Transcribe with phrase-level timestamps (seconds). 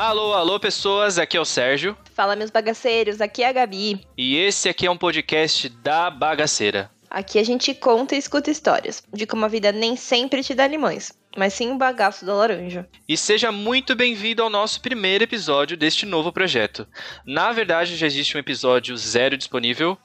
[0.00, 1.94] Alô, alô, pessoas, aqui é o Sérgio.
[2.14, 4.00] Fala, meus bagaceiros, aqui é a Gabi.
[4.16, 6.90] E esse aqui é um podcast da Bagaceira.
[7.10, 10.66] Aqui a gente conta e escuta histórias de como a vida nem sempre te dá
[10.66, 12.88] limões, mas sim o bagaço da laranja.
[13.06, 16.88] E seja muito bem-vindo ao nosso primeiro episódio deste novo projeto.
[17.26, 19.98] Na verdade, já existe um episódio zero disponível,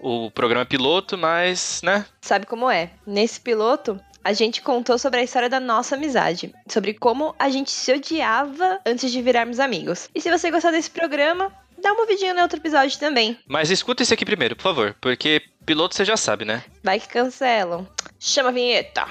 [0.00, 2.06] o programa piloto, mas, né?
[2.20, 2.90] Sabe como é?
[3.04, 7.70] Nesse piloto, a gente contou sobre a história da nossa amizade, sobre como a gente
[7.70, 10.08] se odiava antes de virarmos amigos.
[10.14, 13.38] E se você gostar desse programa, dá uma vidinha no outro episódio também.
[13.46, 16.62] Mas escuta esse aqui primeiro, por favor, porque piloto você já sabe, né?
[16.82, 17.88] Vai que cancelam.
[18.18, 19.06] Chama a vinheta.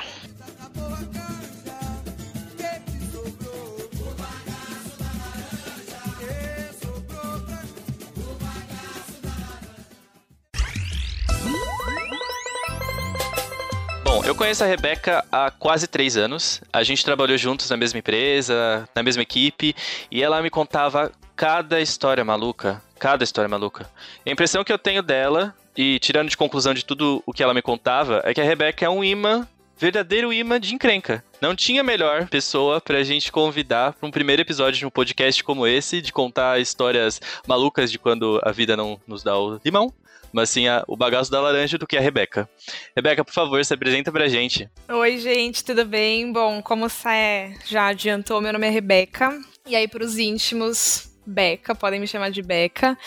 [14.11, 16.63] Bom, eu conheço a Rebeca há quase três anos.
[16.73, 19.75] A gente trabalhou juntos na mesma empresa, na mesma equipe,
[20.09, 22.81] e ela me contava cada história maluca.
[22.97, 23.87] Cada história maluca.
[24.25, 27.53] A impressão que eu tenho dela, e tirando de conclusão de tudo o que ela
[27.53, 31.23] me contava, é que a Rebeca é um imã, verdadeiro imã de encrenca.
[31.39, 35.67] Não tinha melhor pessoa pra gente convidar pra um primeiro episódio de um podcast como
[35.67, 39.93] esse, de contar histórias malucas de quando a vida não nos dá o limão
[40.31, 42.49] mas sim a, o bagaço da laranja do que a Rebeca.
[42.95, 44.69] Rebeca, por favor, se apresenta pra gente.
[44.87, 46.31] Oi, gente, tudo bem?
[46.31, 49.37] Bom, como você já adiantou, meu nome é Rebeca.
[49.67, 52.97] E aí, pros íntimos, Beca, podem me chamar de Beca.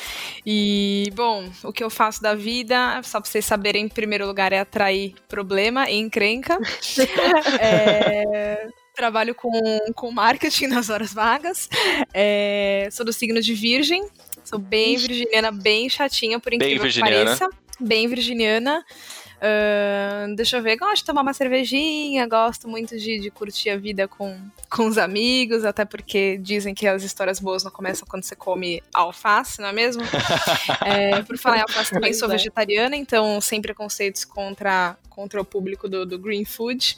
[0.46, 4.52] E, bom, o que eu faço da vida, só pra vocês saberem, em primeiro lugar,
[4.52, 6.56] é atrair problema e encrenca.
[7.60, 9.50] é, trabalho com,
[9.94, 11.68] com marketing nas horas vagas.
[12.14, 14.06] É, sou do signo de Virgem,
[14.44, 17.48] Sou bem virginiana, bem chatinha, por incrível que pareça.
[17.80, 18.84] Bem virginiana.
[19.42, 23.76] Uh, deixa eu ver, gosto de tomar uma cervejinha, gosto muito de, de, curtir a
[23.76, 24.38] vida com,
[24.70, 28.80] com os amigos, até porque dizem que as histórias boas não começam quando você come
[28.94, 30.04] alface, não é mesmo?
[30.86, 32.32] é, por falar em alface, também sou é.
[32.32, 36.96] vegetariana, então sem preconceitos contra, contra o público do, do Green Food.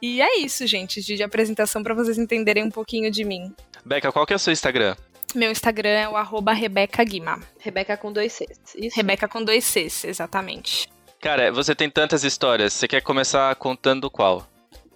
[0.00, 3.54] E é isso, gente, de, de apresentação para vocês entenderem um pouquinho de mim.
[3.84, 4.96] Beca, qual que é o seu Instagram?
[5.38, 7.38] Meu Instagram é o arroba Rebeca Guima.
[7.60, 8.74] Rebeca com dois Cs.
[8.74, 8.96] Isso.
[8.96, 10.88] Rebeca com dois Cs, exatamente.
[11.20, 12.72] Cara, você tem tantas histórias.
[12.72, 14.44] Você quer começar contando qual?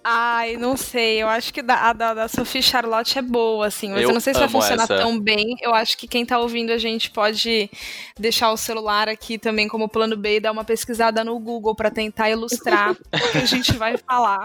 [0.03, 1.21] Ai, não sei.
[1.21, 3.91] Eu acho que da, a da, da Sophie Charlotte é boa, assim.
[3.91, 4.97] Mas eu, eu não sei se vai funcionar essa.
[4.97, 5.55] tão bem.
[5.61, 7.71] Eu acho que quem tá ouvindo a gente pode
[8.19, 11.89] deixar o celular aqui também como plano B e dar uma pesquisada no Google para
[11.89, 14.43] tentar ilustrar o que a gente vai falar.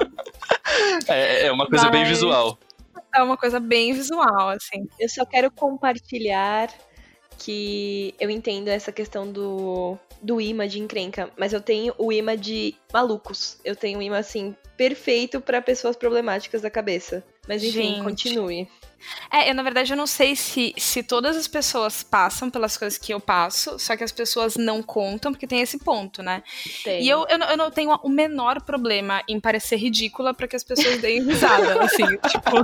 [1.09, 1.93] É, é uma coisa mas...
[1.93, 2.57] bem visual
[3.15, 4.87] é uma coisa bem visual, assim.
[4.99, 6.73] Eu só quero compartilhar
[7.39, 12.37] que eu entendo essa questão do, do imã de encrenca, mas eu tenho o imã
[12.37, 13.59] de malucos.
[13.65, 17.25] Eu tenho um imã, assim, perfeito para pessoas problemáticas da cabeça.
[17.47, 18.03] Mas enfim, Gente.
[18.03, 18.69] continue.
[19.33, 22.99] É, eu na verdade eu não sei se, se todas as pessoas passam pelas coisas
[22.99, 26.43] que eu passo, só que as pessoas não contam, porque tem esse ponto, né?
[26.85, 27.03] Tem.
[27.03, 30.65] E eu, eu, eu não tenho o menor problema em parecer ridícula para que as
[30.65, 32.63] pessoas deem risada, assim, tipo...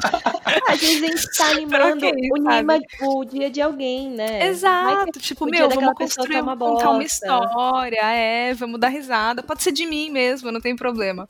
[0.79, 4.47] Vezes a gente tá animando o, nima, o dia de alguém, né?
[4.49, 9.73] Exato, tipo, meu, vamos construir, uma contar uma história, é, vamos dar risada, pode ser
[9.73, 11.27] de mim mesmo, não tem problema.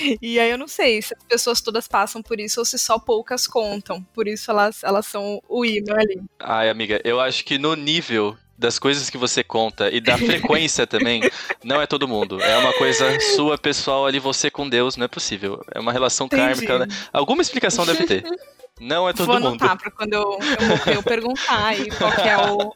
[0.22, 2.98] E aí eu não sei se as pessoas todas passam por isso ou se só
[2.98, 6.20] poucas contam, por isso elas, elas são o imã ali.
[6.38, 10.84] Ai, amiga, eu acho que no nível das coisas que você conta e da frequência
[10.86, 11.22] também,
[11.64, 12.40] não é todo mundo.
[12.42, 15.64] É uma coisa sua, pessoal, ali, você com Deus, não é possível.
[15.74, 16.42] É uma relação Entendi.
[16.42, 16.78] kármica.
[16.80, 16.86] Né?
[17.10, 18.22] Alguma explicação deve ter.
[18.80, 19.58] Não é todo Vou mundo.
[19.58, 20.38] Vou anotar pra quando eu,
[20.86, 22.74] eu, eu perguntar aí qual é o,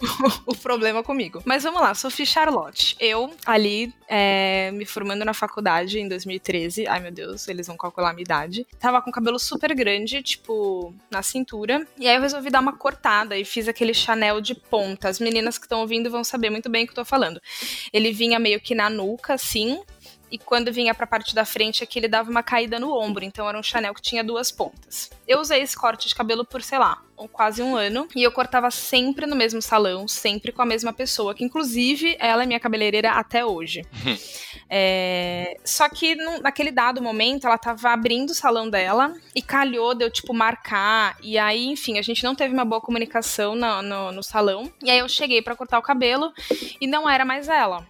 [0.46, 1.42] o problema comigo.
[1.44, 2.96] Mas vamos lá, Sophie Charlotte.
[2.98, 6.86] Eu, ali, é, me formando na faculdade em 2013.
[6.86, 8.66] Ai, meu Deus, eles vão calcular a minha idade.
[8.78, 11.86] Tava com cabelo super grande, tipo, na cintura.
[11.98, 15.08] E aí eu resolvi dar uma cortada e fiz aquele Chanel de ponta.
[15.08, 17.40] As meninas que estão ouvindo vão saber muito bem o que eu tô falando.
[17.92, 19.80] Ele vinha meio que na nuca, assim,
[20.30, 23.24] e quando vinha para a parte da frente aqui ele dava uma caída no ombro,
[23.24, 25.10] então era um Chanel que tinha duas pontas.
[25.26, 28.70] Eu usei esse corte de cabelo por, sei lá, quase um ano, e eu cortava
[28.70, 33.12] sempre no mesmo salão, sempre com a mesma pessoa, que inclusive ela é minha cabeleireira
[33.12, 33.82] até hoje.
[34.68, 39.94] é, só que no, naquele dado momento ela tava abrindo o salão dela e calhou
[39.94, 43.82] de eu, tipo, marcar, e aí, enfim, a gente não teve uma boa comunicação no,
[43.82, 46.32] no, no salão, e aí eu cheguei para cortar o cabelo
[46.80, 47.86] e não era mais ela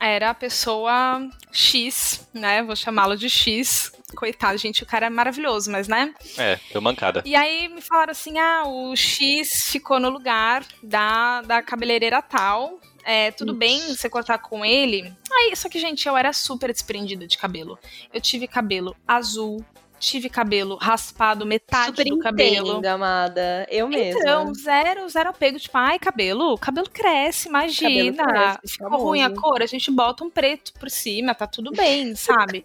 [0.00, 2.62] era a pessoa X, né?
[2.62, 3.92] Vou chamá-lo de X.
[4.14, 6.14] Coitado, gente, o cara é maravilhoso, mas né?
[6.38, 7.22] É, deu mancada.
[7.24, 12.78] E aí me falaram assim: ah, o X ficou no lugar da, da cabeleireira tal.
[13.06, 15.12] É, tudo bem você cortar com ele?
[15.30, 17.78] Aí, só que, gente, eu era super desprendida de cabelo.
[18.12, 19.62] Eu tive cabelo azul,
[20.04, 22.68] tive cabelo raspado, metade Super do cabelo.
[22.72, 23.66] entendo, amada.
[23.70, 24.20] Eu mesma.
[24.20, 28.24] Então, zero, zero apego, tipo, ai, cabelo, cabelo cresce, imagina.
[28.24, 31.72] Cabelo cresce, Ficou ruim a cor, a gente bota um preto por cima, tá tudo
[31.72, 32.64] bem, sabe?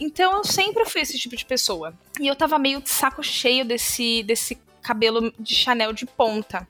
[0.00, 1.94] Então eu sempre fui esse tipo de pessoa.
[2.20, 6.66] E eu tava meio de saco cheio desse, desse cabelo de Chanel de ponta.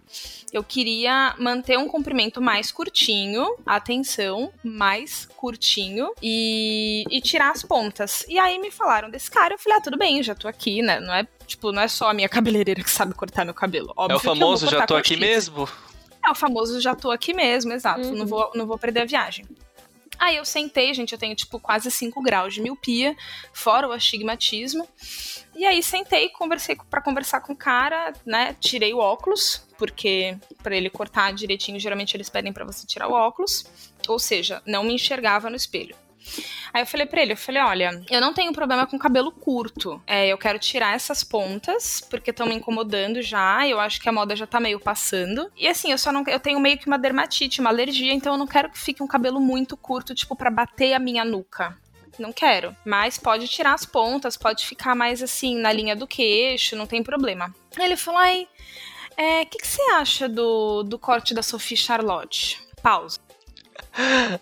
[0.53, 8.25] Eu queria manter um comprimento mais curtinho, atenção, mais curtinho e, e tirar as pontas.
[8.29, 11.01] E aí me falaram desse cara, eu falei, ah, tudo bem, já tô aqui, né?
[11.01, 13.93] Não é, tipo, não é só a minha cabeleireira que sabe cortar meu cabelo.
[13.97, 15.69] Óbvio É o que eu vou famoso, já tô aqui mesmo.
[16.25, 18.07] É o famoso já tô aqui mesmo, exato.
[18.07, 18.15] Uhum.
[18.15, 19.47] Não, vou, não vou perder a viagem.
[20.23, 23.17] Aí eu sentei, gente, eu tenho tipo quase 5 graus de miopia,
[23.53, 24.89] fora o astigmatismo.
[25.57, 28.55] E aí sentei, conversei para conversar com o cara, né?
[28.61, 33.13] Tirei o óculos, porque para ele cortar direitinho, geralmente eles pedem para você tirar o
[33.13, 33.65] óculos,
[34.07, 35.97] ou seja, não me enxergava no espelho.
[36.73, 40.03] Aí eu falei pra ele, eu falei, olha, eu não tenho problema com cabelo curto.
[40.07, 43.67] É, eu quero tirar essas pontas, porque estão me incomodando já.
[43.67, 45.51] Eu acho que a moda já tá meio passando.
[45.57, 46.25] E assim, eu só não.
[46.27, 49.07] Eu tenho meio que uma dermatite, uma alergia, então eu não quero que fique um
[49.07, 51.77] cabelo muito curto, tipo, pra bater a minha nuca.
[52.19, 52.77] Não quero.
[52.85, 57.03] Mas pode tirar as pontas, pode ficar mais assim, na linha do queixo, não tem
[57.03, 57.55] problema.
[57.77, 58.47] Aí ele falou, ai.
[59.13, 62.61] O que, que você acha do, do corte da Sophie Charlotte?
[62.83, 63.21] Pausa.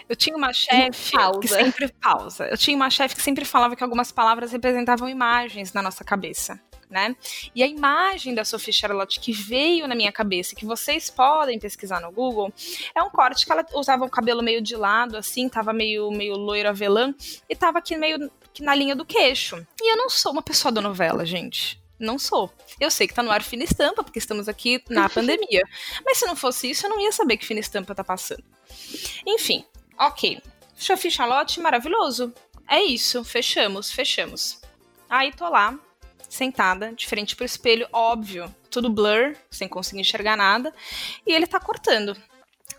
[0.08, 2.46] Eu tinha uma chefe que sempre pausa.
[2.46, 6.60] Eu tinha uma chefe que sempre falava que algumas palavras representavam imagens na nossa cabeça,
[6.88, 7.16] né?
[7.54, 12.00] E a imagem da Sophie Charlotte que veio na minha cabeça, que vocês podem pesquisar
[12.00, 12.52] no Google,
[12.94, 16.36] é um corte que ela usava o cabelo meio de lado, assim, tava meio meio
[16.36, 17.14] loiro avelã
[17.48, 19.64] e tava aqui meio que na linha do queixo.
[19.80, 21.79] E eu não sou uma pessoa da novela, gente.
[22.00, 22.50] Não sou.
[22.80, 25.62] Eu sei que tá no ar fina estampa, porque estamos aqui na pandemia.
[26.04, 28.42] Mas se não fosse isso, eu não ia saber que fina estampa tá passando.
[29.26, 29.64] Enfim,
[29.98, 30.40] ok.
[30.74, 32.32] Sophie Charlotte, maravilhoso.
[32.66, 34.60] É isso, fechamos, fechamos.
[35.08, 35.78] Aí tô lá,
[36.28, 40.72] sentada, de frente pro espelho, óbvio, tudo blur, sem conseguir enxergar nada.
[41.26, 42.16] E ele tá cortando.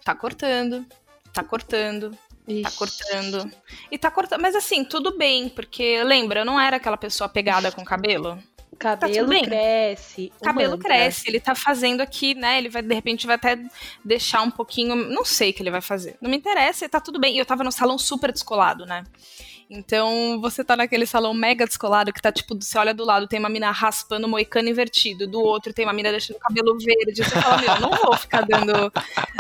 [0.04, 0.86] Tá cortando,
[1.34, 2.18] tá cortando,
[2.64, 3.52] tá cortando.
[3.92, 4.42] E tá cortando.
[4.42, 8.42] Mas assim, tudo bem, porque lembra, eu não era aquela pessoa pegada com cabelo.
[8.82, 9.44] Cabelo bem.
[9.44, 10.34] cresce.
[10.40, 10.90] o Cabelo mantra.
[10.90, 12.58] cresce, ele tá fazendo aqui, né?
[12.58, 13.60] Ele vai, de repente, vai até
[14.04, 14.96] deixar um pouquinho.
[14.96, 16.18] Não sei o que ele vai fazer.
[16.20, 17.36] Não me interessa, tá tudo bem.
[17.36, 19.04] E eu tava no salão super descolado, né?
[19.74, 23.40] Então, você tá naquele salão mega descolado que tá, tipo, você olha do lado, tem
[23.40, 27.24] uma mina raspando moicano invertido, do outro tem uma mina deixando o cabelo verde.
[27.24, 28.92] Você fala, meu, não vou ficar dando,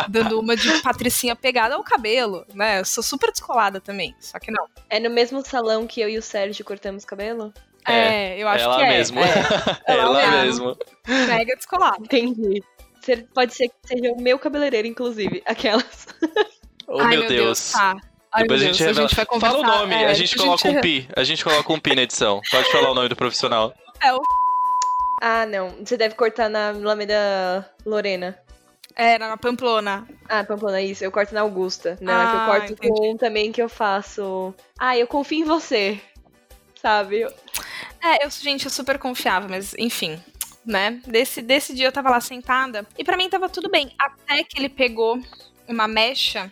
[0.07, 2.79] dando uma de patricinha pegada ao cabelo, né?
[2.79, 4.67] Eu sou super descolada também, só que não.
[4.89, 7.53] É no mesmo salão que eu e o Sérgio cortamos cabelo?
[7.87, 8.89] É, eu acho Ela que é.
[8.89, 9.19] mesmo.
[9.19, 9.25] É,
[9.87, 10.77] Ela mesmo.
[11.07, 11.27] mesmo.
[11.27, 12.03] mega descolado.
[12.03, 12.63] Entendi.
[13.33, 15.41] Pode ser que seja o meu cabeleireiro, inclusive.
[15.45, 16.07] Aquelas.
[16.87, 17.71] Oh, Ai, meu Deus.
[17.71, 17.95] Tá.
[18.31, 19.07] Ai, Depois a gente Deus, revela.
[19.13, 19.57] vai conversar.
[19.57, 21.07] Fala o nome, é, a gente coloca um pi.
[21.15, 22.39] A gente coloca um pi na edição.
[22.51, 23.73] Pode falar o nome do profissional.
[24.03, 24.21] É, o
[25.21, 25.69] Ah, não.
[25.83, 28.37] Você deve cortar na Alameda Lorena.
[28.95, 30.07] É, na Pamplona.
[30.29, 31.03] Ah, Pamplona, isso.
[31.03, 31.97] Eu corto na Augusta.
[32.01, 32.93] Não, é que Ah, eu corto entendi.
[32.99, 34.53] com um também que eu faço.
[34.79, 35.99] Ah, eu confio em você.
[36.81, 37.23] Sabe?
[38.03, 40.19] É, eu, gente, eu super confiava, mas enfim,
[40.65, 40.99] né?
[41.05, 43.93] Desse, desse dia eu tava lá sentada e pra mim tava tudo bem.
[43.99, 45.21] Até que ele pegou
[45.67, 46.51] uma mecha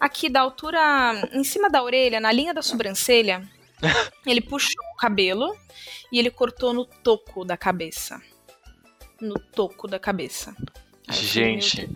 [0.00, 3.48] aqui da altura, em cima da orelha, na linha da sobrancelha.
[4.26, 5.56] ele puxou o cabelo
[6.10, 8.20] e ele cortou no toco da cabeça.
[9.20, 10.56] No toco da cabeça.
[11.06, 11.88] Aí Gente.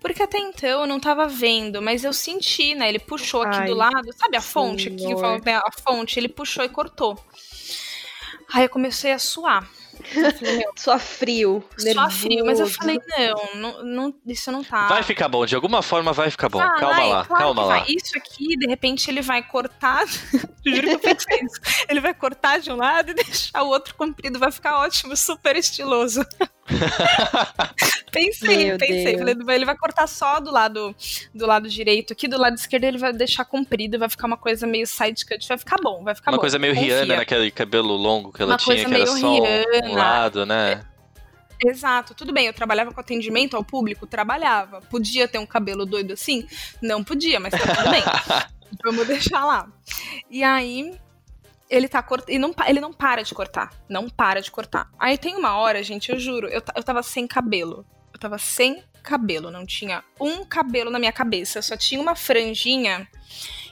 [0.00, 2.88] Porque até então eu não tava vendo, mas eu senti, né?
[2.88, 4.88] Ele puxou aqui Ai, do lado, sabe a fonte?
[4.88, 7.18] Aqui, falo, né, a fonte, ele puxou e cortou.
[8.52, 9.68] Aí eu comecei a suar.
[10.14, 11.64] Meu, Só frio.
[11.78, 12.44] suar frio.
[12.44, 12.78] Mas eu nervoso.
[12.78, 14.86] falei, não, não, não, isso não tá.
[14.88, 16.58] Vai ficar bom, de alguma forma vai ficar bom.
[16.58, 17.78] Vai, calma lá, claro calma lá.
[17.80, 17.84] vai.
[17.88, 20.04] Isso aqui, de repente, ele vai cortar.
[20.66, 21.60] Juro que eu pensei isso.
[21.88, 24.38] Ele vai cortar de um lado e deixar o outro comprido.
[24.38, 26.24] Vai ficar ótimo, super estiloso.
[28.12, 29.16] pensei, Meu pensei.
[29.16, 29.18] Deus.
[29.38, 30.94] Falei, ele vai cortar só do lado
[31.34, 32.12] do lado direito.
[32.12, 33.98] Aqui do lado esquerdo ele vai deixar comprido.
[33.98, 35.46] Vai ficar uma coisa meio side cut.
[35.48, 36.40] Vai ficar bom, vai ficar Uma bom.
[36.42, 36.96] coisa meio confia.
[36.96, 40.84] Rihanna, naquele cabelo longo que ela Uma tinha, coisa que era só um Né?
[41.64, 44.80] Exato, tudo bem, eu trabalhava com atendimento ao público, trabalhava.
[44.82, 46.46] Podia ter um cabelo doido assim?
[46.80, 48.02] Não podia, mas tá tudo bem.
[48.84, 49.68] Vamos deixar lá.
[50.30, 50.96] E aí,
[51.68, 52.30] ele tá cortando.
[52.30, 53.72] E não, ele não para de cortar.
[53.88, 54.88] Não para de cortar.
[54.98, 57.84] Aí tem uma hora, gente, eu juro, eu, eu tava sem cabelo.
[58.12, 61.58] Eu tava sem cabelo, não tinha um cabelo na minha cabeça.
[61.58, 63.08] Eu só tinha uma franjinha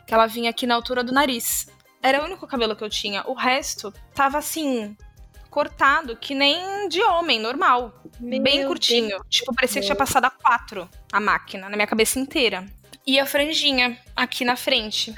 [0.06, 1.68] que ela vinha aqui na altura do nariz.
[2.02, 3.24] Era o único cabelo que eu tinha.
[3.26, 4.96] O resto tava assim,
[5.56, 8.02] cortado, que nem de homem, normal.
[8.20, 9.18] Meu bem curtinho.
[9.26, 12.66] Tipo, parecia que tinha passado a quatro a máquina, na minha cabeça inteira.
[13.06, 15.14] E a franjinha aqui na frente.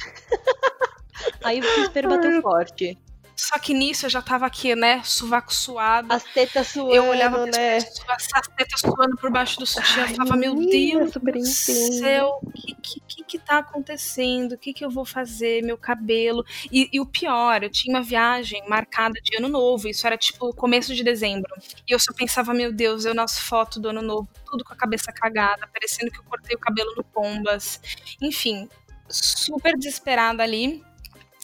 [1.42, 2.96] Aí o desespero bateu forte.
[3.38, 6.12] Só que nisso eu já tava aqui, né, sovaco suado.
[6.12, 7.76] As tetas suando, eu olhava né?
[7.76, 10.02] as tetas suando por baixo do sutiã.
[10.02, 14.52] Eu falava, meu Deus do céu, o que, que, que que tá acontecendo?
[14.52, 15.62] O que que eu vou fazer?
[15.62, 16.44] Meu cabelo.
[16.72, 19.86] E, e o pior, eu tinha uma viagem marcada de ano novo.
[19.86, 21.54] Isso era tipo começo de dezembro.
[21.86, 24.76] E eu só pensava, meu Deus, eu nas fotos do ano novo, tudo com a
[24.76, 27.80] cabeça cagada, parecendo que eu cortei o cabelo no Pombas.
[28.20, 28.68] Enfim,
[29.08, 30.82] super desesperada ali.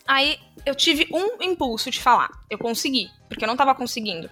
[0.07, 2.31] Aí eu tive um impulso de falar.
[2.51, 4.31] Eu consegui, porque eu não tava conseguindo.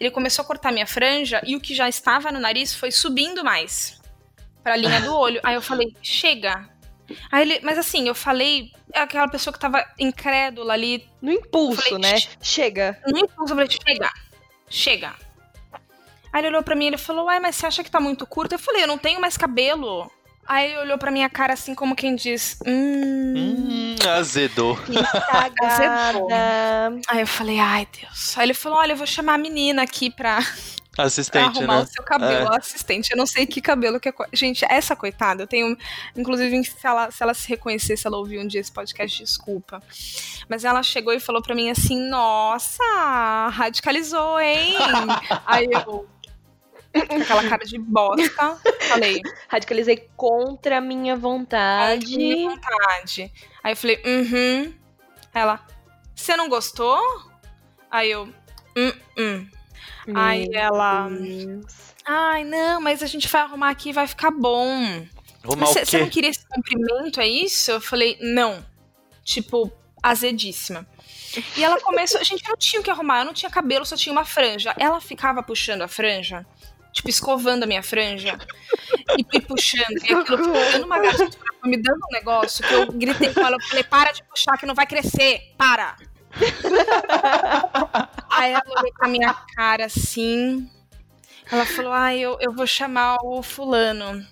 [0.00, 3.44] Ele começou a cortar minha franja e o que já estava no nariz foi subindo
[3.44, 4.00] mais
[4.62, 5.40] pra linha do olho.
[5.42, 6.68] Aí eu falei, chega.
[7.30, 11.82] Aí ele, mas assim, eu falei, é aquela pessoa que tava incrédula ali, No impulso,
[11.82, 12.18] Falei, né?
[12.18, 12.98] "Sh- Chega.
[13.06, 14.10] no impulso, eu falei, chega,
[14.70, 15.14] chega.
[16.32, 18.26] Aí ele olhou pra mim e ele falou, uai, mas você acha que tá muito
[18.26, 18.52] curto?
[18.54, 20.10] Eu falei, eu não tenho mais cabelo.
[20.46, 23.34] Aí ele olhou pra minha cara assim, como quem diz, hum.
[23.36, 24.76] Hum, azedou.
[24.76, 24.92] Que
[25.30, 26.18] cagada.
[27.08, 28.36] Aí eu falei, ai Deus.
[28.36, 30.40] Aí ele falou, olha, eu vou chamar a menina aqui pra,
[30.90, 31.82] pra Assistente, arrumar né?
[31.82, 33.12] o seu cabelo, a assistente.
[33.12, 34.12] Eu não sei que cabelo que é.
[34.12, 35.76] co- Gente, essa coitada, eu tenho.
[36.16, 39.80] Inclusive, se ela, se ela se reconhecer, se ela ouvir um dia esse podcast, desculpa.
[40.48, 42.82] Mas ela chegou e falou pra mim assim: Nossa,
[43.52, 44.74] radicalizou, hein?
[45.46, 46.06] Aí eu.
[47.08, 48.58] Com aquela cara de bosta,
[48.88, 52.16] falei, Radicalizei contra a minha vontade.
[52.16, 53.32] minha vontade.
[53.62, 54.74] Aí eu falei, uhum.
[55.34, 55.66] Ela,
[56.14, 57.00] você não gostou?
[57.90, 58.28] Aí eu,
[58.76, 59.48] hum, hum.
[60.14, 61.94] Aí ela, Deus.
[62.04, 65.06] ai, não, mas a gente vai arrumar aqui e vai ficar bom.
[65.44, 67.70] Arrumar o Você você não queria esse cumprimento, é isso?
[67.70, 68.64] Eu falei, não.
[69.24, 69.72] Tipo,
[70.02, 70.86] azedíssima.
[71.56, 72.20] E ela começou.
[72.20, 74.74] A gente não tinha o que arrumar, eu não tinha cabelo, só tinha uma franja.
[74.78, 76.44] Ela ficava puxando a franja,
[76.92, 78.38] tipo, escovando a minha franja.
[79.18, 79.98] E, e puxando.
[80.04, 81.30] E aquilo dando uma gastura,
[81.64, 83.56] me dando um negócio que eu gritei com ela.
[83.56, 85.54] Eu falei, para de puxar, que não vai crescer.
[85.56, 85.96] Para!
[88.30, 90.68] Aí ela olhou pra minha cara assim.
[91.50, 94.26] Ela falou: Ah, eu, eu vou chamar o fulano.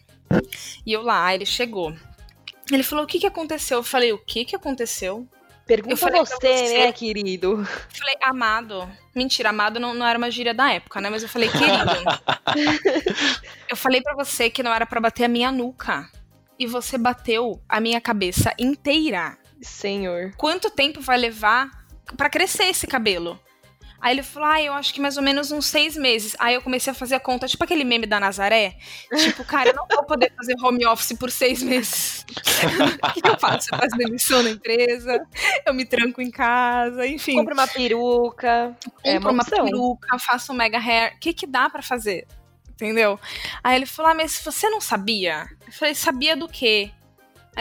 [0.87, 1.95] E eu lá, ele chegou.
[2.73, 3.79] Ele falou: O que que aconteceu?
[3.79, 5.29] Eu falei: O que que aconteceu?
[5.71, 6.79] Pergunta Eu falei pra você, você.
[6.79, 7.61] né, querido?
[7.61, 8.91] Eu falei: Amado.
[9.15, 11.09] Mentira, amado não, não era uma gíria da época, né?
[11.09, 11.93] Mas eu falei: Querido.
[13.71, 16.11] eu falei pra você que não era pra bater a minha nuca.
[16.59, 19.39] E você bateu a minha cabeça inteira.
[19.63, 20.33] Senhor.
[20.37, 21.71] quanto tempo vai levar
[22.17, 23.39] pra crescer esse cabelo?
[24.01, 26.35] Aí ele falou, ah, eu acho que mais ou menos uns seis meses.
[26.39, 28.77] Aí eu comecei a fazer a conta, tipo aquele meme da Nazaré.
[29.17, 32.25] Tipo, cara, eu não vou poder fazer home office por seis meses.
[33.03, 33.69] O que eu faço?
[33.73, 35.21] Eu faço demissão na empresa,
[35.67, 37.35] eu me tranco em casa, enfim.
[37.35, 38.77] Compra uma peruca.
[39.05, 39.65] é compro uma uma opção.
[39.65, 41.15] peruca, faço um mega hair.
[41.17, 42.27] O que que dá pra fazer?
[42.71, 43.19] Entendeu?
[43.63, 45.47] Aí ele falou, ah, mas você não sabia?
[45.67, 46.93] Eu falei, sabia do quê?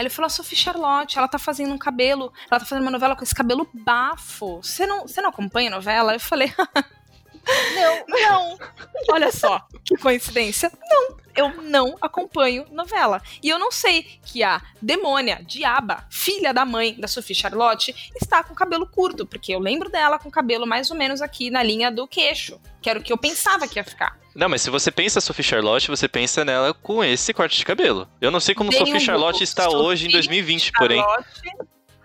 [0.00, 2.90] Aí ele falou, a Sophie Charlotte, ela tá fazendo um cabelo, ela tá fazendo uma
[2.90, 4.56] novela com esse cabelo bafo.
[4.62, 6.14] Você não, você não acompanha a novela?
[6.14, 6.50] Eu falei,
[7.76, 8.58] não, não.
[9.10, 10.72] Olha só, que coincidência.
[10.88, 13.20] Não, eu não acompanho novela.
[13.42, 18.42] E eu não sei que a demônia, diaba, filha da mãe da Sophie Charlotte, está
[18.42, 21.90] com cabelo curto, porque eu lembro dela com cabelo mais ou menos aqui na linha
[21.90, 24.18] do queixo, que era o que eu pensava que ia ficar.
[24.34, 28.08] Não, mas se você pensa Sophie Charlotte, você pensa nela com esse corte de cabelo.
[28.20, 31.00] Eu não sei como Dei Sophie um Charlotte está hoje em Sophie 2020, porém.
[31.00, 31.40] Charlotte,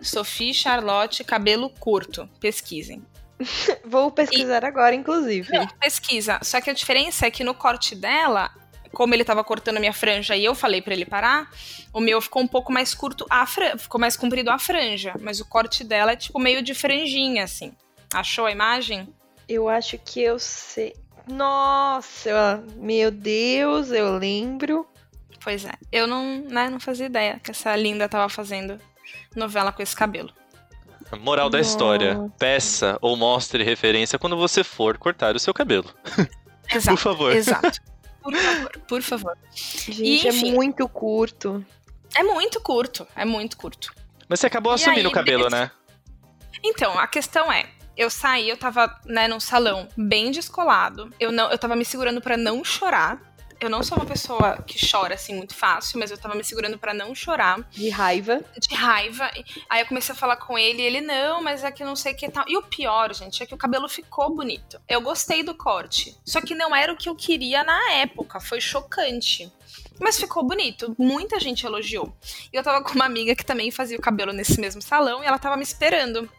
[0.01, 2.29] Sophie Charlotte, cabelo curto.
[2.39, 3.03] Pesquisem.
[3.86, 5.51] Vou pesquisar agora, inclusive.
[5.51, 6.39] Não, pesquisa.
[6.41, 8.50] Só que a diferença é que no corte dela,
[8.91, 11.50] como ele tava cortando a minha franja e eu falei pra ele parar,
[11.94, 13.77] o meu ficou um pouco mais curto, a fran...
[13.77, 15.13] ficou mais comprido a franja.
[15.20, 17.74] Mas o corte dela é tipo meio de franjinha, assim.
[18.13, 19.08] Achou a imagem?
[19.48, 20.96] Eu acho que eu sei.
[21.27, 24.88] Nossa, eu- meu Deus, eu lembro.
[25.44, 25.72] Pois é.
[25.91, 28.79] Eu não, né, não fazia ideia que essa linda tava fazendo
[29.36, 30.32] novela com esse cabelo.
[31.20, 32.34] Moral da história: Nossa.
[32.39, 35.94] peça ou mostre referência quando você for cortar o seu cabelo.
[36.67, 36.98] Por Exato.
[36.98, 37.32] favor.
[37.32, 37.79] Exato.
[38.24, 39.38] Por favor, por favor.
[39.53, 40.50] Gente, enfim.
[40.50, 41.63] é muito curto.
[42.15, 43.94] É muito curto, é muito curto.
[44.27, 45.55] Mas você acabou E assumindo aí, o cabelo, beleza.
[45.65, 45.72] né?
[46.63, 51.13] Então, a questão é, eu saí, eu tava, né, num salão bem descolado.
[51.19, 53.19] Eu não, eu tava me segurando pra não chorar.
[53.57, 56.77] Eu não sou uma pessoa que chora assim muito fácil, mas eu tava me segurando
[56.77, 58.41] pra não chorar, De raiva.
[58.59, 59.31] de raiva.
[59.69, 62.11] Aí eu comecei a falar com ele, e ele não, mas é que não sei
[62.11, 62.43] o que tal.
[62.49, 64.77] E o pior, gente, é que o cabelo ficou bonito.
[64.89, 68.59] Eu gostei do corte, só que não era o que eu queria na época, foi
[68.59, 69.49] chocante.
[69.99, 72.13] Mas ficou bonito, muita gente elogiou.
[72.51, 75.25] E eu tava com uma amiga que também fazia o cabelo nesse mesmo salão e
[75.27, 76.29] ela tava me esperando.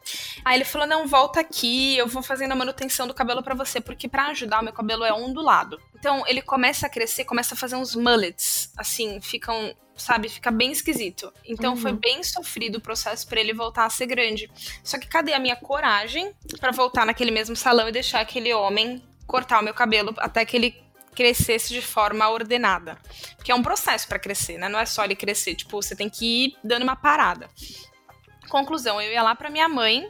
[0.44, 3.80] Aí ele falou: "Não, volta aqui, eu vou fazendo a manutenção do cabelo pra você,
[3.80, 5.80] porque pra ajudar o meu cabelo é ondulado.
[5.98, 10.70] Então ele começa a crescer, começa a fazer uns mullets, assim, ficam, sabe, fica bem
[10.70, 11.32] esquisito.
[11.44, 11.80] Então Uhum.
[11.80, 14.50] foi bem sofrido o processo pra ele voltar a ser grande.
[14.84, 19.02] Só que cadê a minha coragem pra voltar naquele mesmo salão e deixar aquele homem
[19.26, 20.85] cortar o meu cabelo até que ele
[21.16, 22.98] crescesse de forma ordenada?
[23.36, 24.68] Porque é um processo pra crescer, né?
[24.68, 27.48] Não é só ele crescer, tipo, você tem que ir dando uma parada.
[28.48, 30.06] Conclusão, eu ia lá pra minha mãe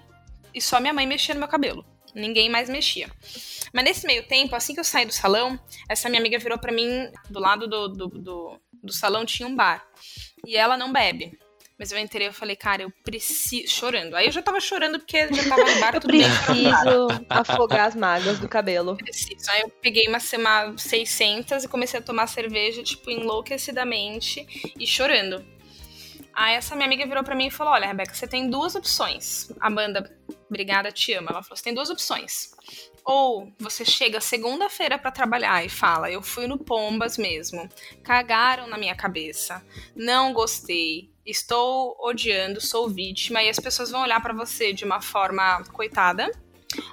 [0.52, 1.84] e só minha mãe mexia no meu cabelo.
[2.14, 3.10] Ninguém mais mexia.
[3.72, 5.58] Mas nesse meio tempo, assim que eu saí do salão,
[5.88, 9.54] essa minha amiga virou pra mim, do lado do, do, do, do salão tinha um
[9.54, 9.86] bar.
[10.46, 11.38] E ela não bebe.
[11.78, 13.68] Mas eu entrei e falei, cara, eu preciso.
[13.68, 14.14] Chorando.
[14.16, 16.22] Aí eu já tava chorando porque já tava no bar, Eu tudo bem.
[16.22, 18.96] preciso afogar as mágoas do cabelo.
[18.96, 19.50] Preciso.
[19.50, 24.46] Aí eu peguei uma, uma 600 e comecei a tomar cerveja, tipo, enlouquecidamente
[24.78, 25.44] e chorando.
[26.32, 29.50] Aí essa minha amiga virou pra mim e falou: Olha, Rebeca, você tem duas opções.
[29.60, 30.10] Amanda,
[30.48, 31.28] obrigada, te amo.
[31.30, 32.50] Ela falou: Você tem duas opções.
[33.04, 37.68] Ou você chega segunda-feira pra trabalhar e fala: Eu fui no Pombas mesmo.
[38.02, 39.64] Cagaram na minha cabeça.
[39.94, 41.10] Não gostei.
[41.26, 43.42] Estou odiando, sou vítima.
[43.42, 46.30] E as pessoas vão olhar pra você de uma forma coitada.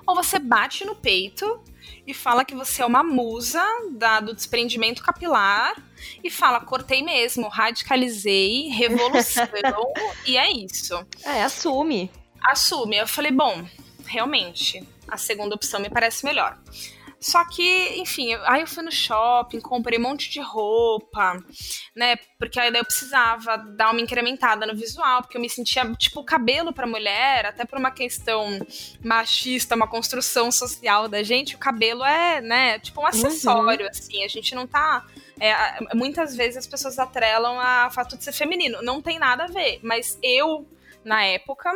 [0.08, 1.62] Ou você bate no peito
[2.08, 5.75] e fala que você é uma musa da- do desprendimento capilar
[6.24, 9.44] e fala, cortei mesmo, radicalizei, revolução,
[10.25, 10.96] e é isso.
[11.24, 12.10] É, assume.
[12.42, 12.98] Assume.
[12.98, 13.66] Eu falei, bom,
[14.06, 16.58] realmente, a segunda opção me parece melhor.
[17.24, 21.42] Só que, enfim, aí eu fui no shopping, comprei um monte de roupa,
[21.96, 22.18] né?
[22.38, 26.25] Porque aí eu precisava dar uma incrementada no visual, porque eu me sentia, tipo, o
[26.25, 28.60] cabelo pra mulher, até por uma questão
[29.01, 34.27] machista, uma construção social da gente, o cabelo é, né, tipo um acessório, assim, a
[34.27, 35.06] gente não tá.
[35.39, 38.82] é, muitas vezes as pessoas atrelam a fato de ser feminino.
[38.82, 40.68] Não tem nada a ver, mas eu,
[41.06, 41.72] na época,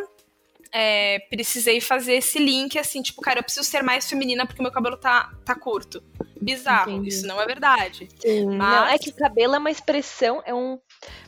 [0.74, 4.72] é, precisei fazer esse link, assim, tipo, cara, eu preciso ser mais feminina porque meu
[4.72, 6.04] cabelo tá, tá curto.
[6.40, 7.10] Bizarro, Entendi.
[7.10, 8.08] isso não é verdade.
[8.20, 8.46] Sim.
[8.46, 10.78] Não, Mas- é que o cabelo é uma expressão, é um,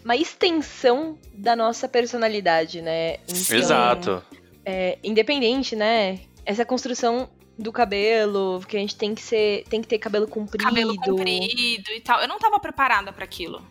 [0.05, 3.15] uma extensão da nossa personalidade, né?
[3.27, 4.23] Então, Exato.
[4.65, 6.19] é, independente, né?
[6.45, 10.63] Essa construção do cabelo, que a gente tem que ser, tem que ter cabelo comprido.
[10.63, 12.21] Cabelo comprido e tal.
[12.21, 13.61] Eu não tava preparada pra aquilo.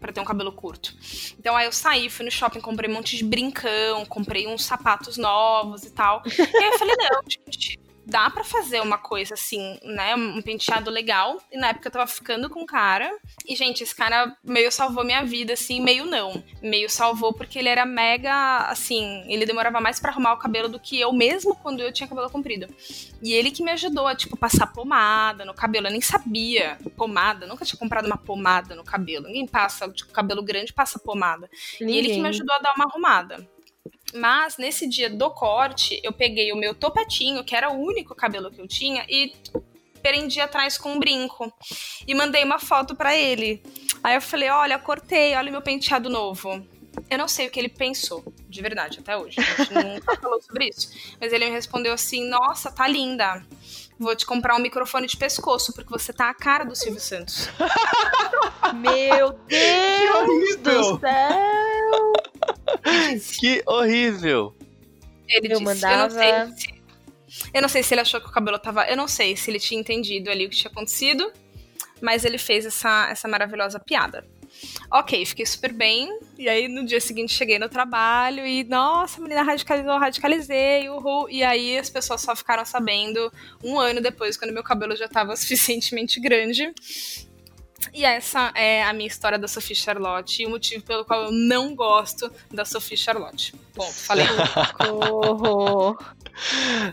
[0.00, 0.94] Pra ter um cabelo curto.
[1.38, 5.16] Então aí eu saí, fui no shopping, comprei um monte de brincão, comprei uns sapatos
[5.16, 6.22] novos e tal.
[6.26, 7.78] E aí eu falei, não, gente,
[8.08, 10.16] dá pra fazer uma coisa assim, né?
[10.16, 11.36] Um penteado legal.
[11.52, 13.14] E na época eu tava ficando com um cara.
[13.46, 16.42] E, gente, esse cara meio salvou minha vida, assim, meio não.
[16.62, 20.80] Meio salvou porque ele era mega, assim, ele demorava mais pra arrumar o cabelo do
[20.80, 22.66] que eu mesmo quando eu tinha cabelo comprido.
[23.22, 25.88] E ele que me ajudou a, tipo, passar pomada no cabelo.
[25.88, 29.26] Eu nem sabia pomada, nunca tinha comprado uma pomada no cabelo.
[29.26, 31.50] Ninguém passa, tipo, cabelo grande passa pomada.
[31.78, 32.22] E ele que Ninguém.
[32.22, 33.46] me ajudou a dar uma arrumada.
[34.14, 38.50] Mas nesse dia do corte, eu peguei o meu topetinho, que era o único cabelo
[38.50, 39.32] que eu tinha, e
[40.02, 41.52] prendi atrás com um brinco.
[42.06, 43.62] E mandei uma foto pra ele.
[44.02, 46.64] Aí eu falei: Olha, cortei, olha o meu penteado novo.
[47.08, 49.36] Eu não sei o que ele pensou, de verdade, até hoje.
[49.38, 50.90] A gente nunca falou sobre isso.
[51.20, 53.44] Mas ele me respondeu assim: Nossa, tá linda.
[53.98, 57.48] Vou te comprar um microfone de pescoço, porque você tá a cara do Silvio Santos.
[58.74, 60.92] Meu Deus horrível!
[60.92, 61.27] do céu!
[63.40, 64.54] Que horrível.
[65.28, 66.78] Ele Eu disse, mandava- eu não sei se.
[67.52, 68.84] Eu não sei se ele achou que o cabelo tava.
[68.88, 71.30] Eu não sei se ele tinha entendido ali o que tinha acontecido.
[72.00, 74.24] Mas ele fez essa, essa maravilhosa piada.
[74.90, 76.08] Ok, fiquei super bem.
[76.38, 81.28] E aí no dia seguinte cheguei no trabalho e, nossa, a menina radicalizou, radicalizei, uhul.
[81.28, 85.34] E aí as pessoas só ficaram sabendo um ano depois, quando meu cabelo já tava
[85.36, 86.72] suficientemente grande.
[87.92, 91.32] E essa é a minha história da Sophie Charlotte e o motivo pelo qual eu
[91.32, 93.54] não gosto da Sophie Charlotte.
[93.74, 94.26] Ponto, falei.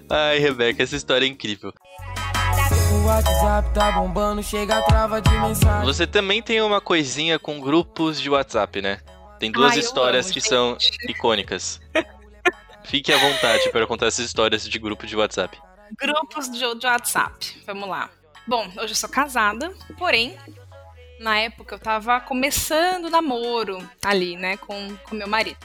[0.10, 1.74] Ai, Rebeca, essa história é incrível.
[2.92, 5.86] O WhatsApp tá bombando, chega a trava de mensagem.
[5.86, 9.00] Você também tem uma coisinha com grupos de WhatsApp, né?
[9.40, 10.50] Tem duas Ai, histórias amo, que gente.
[10.50, 10.78] são
[11.10, 11.80] icônicas.
[12.86, 15.60] Fique à vontade para contar essas histórias de grupo de WhatsApp.
[16.00, 17.64] Grupos de, de WhatsApp.
[17.66, 18.10] Vamos lá.
[18.48, 20.38] Bom, hoje eu sou casada, porém,
[21.20, 25.58] na época eu tava começando o namoro ali, né, com, com meu marido.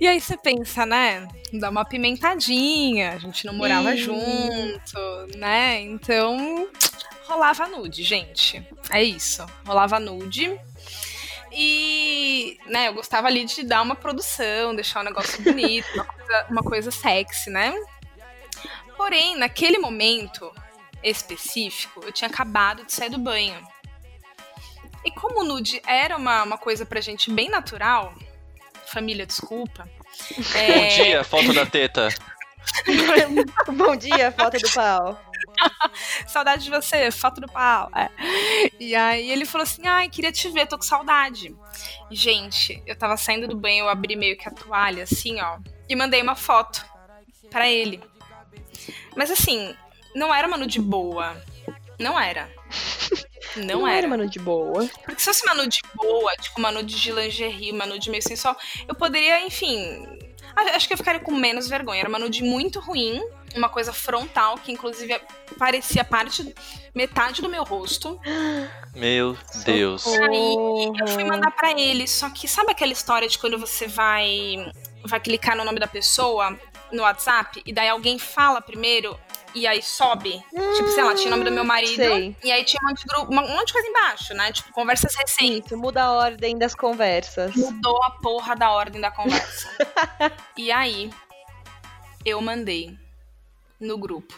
[0.00, 1.26] E aí você pensa, né?
[1.52, 3.98] Dá uma pimentadinha, a gente não morava Ih.
[3.98, 5.80] junto, né?
[5.80, 6.68] Então,
[7.26, 8.64] rolava nude, gente.
[8.90, 9.44] É isso.
[9.66, 10.56] Rolava nude.
[11.50, 16.46] E, né, eu gostava ali de dar uma produção, deixar um negócio bonito, uma coisa,
[16.50, 17.74] uma coisa sexy, né?
[18.96, 20.52] Porém, naquele momento
[21.02, 23.56] específico, eu tinha acabado de sair do banho.
[25.08, 28.12] E como o nude era uma, uma coisa pra gente bem natural,
[28.84, 29.88] família, desculpa.
[30.36, 32.08] Bom é, dia, foto da teta.
[33.72, 35.18] Bom dia, foto do pau.
[36.28, 37.90] saudade de você, foto do pau.
[37.96, 38.10] É.
[38.78, 41.56] E aí ele falou assim: ai, queria te ver, tô com saudade.
[42.10, 45.96] Gente, eu tava saindo do banho, eu abri meio que a toalha, assim, ó, e
[45.96, 46.84] mandei uma foto
[47.50, 47.98] para ele.
[49.16, 49.74] Mas assim,
[50.14, 51.34] não era uma nude boa.
[51.98, 52.48] Não era.
[53.56, 53.98] Não, Não era.
[53.98, 54.86] era mano de boa.
[55.04, 58.56] Porque se fosse uma nude boa, tipo uma nude de lingerie, uma nude meio sensual,
[58.86, 60.06] eu poderia, enfim.
[60.74, 62.00] Acho que eu ficaria com menos vergonha.
[62.00, 63.20] Era uma nude muito ruim,
[63.56, 65.20] uma coisa frontal, que inclusive
[65.58, 66.54] parecia parte,
[66.94, 68.20] metade do meu rosto.
[68.94, 70.06] Meu Deus.
[70.06, 70.54] Aí
[71.00, 74.70] eu fui mandar pra ele, só que sabe aquela história de quando você vai
[75.04, 76.58] vai clicar no nome da pessoa
[76.92, 79.18] no WhatsApp e daí alguém fala primeiro
[79.58, 80.42] e aí sobe?
[80.76, 82.36] tipo, sei lá, tinha o nome do meu marido sei.
[82.44, 84.52] e aí tinha um monte de, grupo, um monte de coisa embaixo, né?
[84.52, 85.66] Tipo, conversas recentes.
[85.66, 87.54] Isso, muda a ordem das conversas.
[87.56, 89.68] Mudou a porra da ordem da conversa.
[90.56, 91.10] e aí
[92.24, 92.96] eu mandei
[93.80, 94.34] no grupo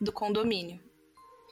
[0.00, 0.80] do condomínio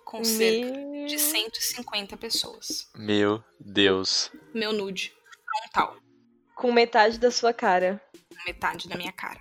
[0.05, 1.07] com cerca Meu...
[1.07, 2.91] de 150 pessoas.
[2.97, 4.33] Meu Deus.
[4.53, 5.97] Meu nude frontal.
[6.57, 8.03] Com metade da sua cara.
[8.45, 9.39] metade da minha cara.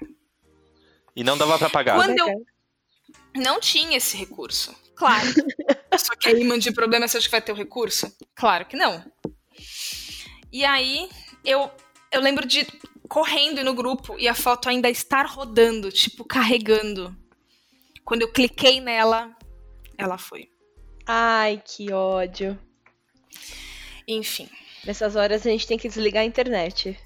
[1.15, 1.95] E não dava pra pagar.
[1.95, 2.45] Quando eu
[3.35, 5.27] não tinha esse recurso, claro.
[5.97, 8.15] Só que aí, imã de problema, você acha que vai ter o recurso?
[8.35, 9.03] Claro que não.
[10.51, 11.09] E aí,
[11.43, 11.69] eu,
[12.11, 12.65] eu lembro de
[13.07, 17.15] correndo no grupo e a foto ainda estar rodando, tipo, carregando.
[18.05, 19.35] Quando eu cliquei nela,
[19.97, 20.49] ela foi.
[21.05, 22.57] Ai, que ódio.
[24.07, 24.49] Enfim,
[24.85, 26.97] Nessas horas a gente tem que desligar a internet.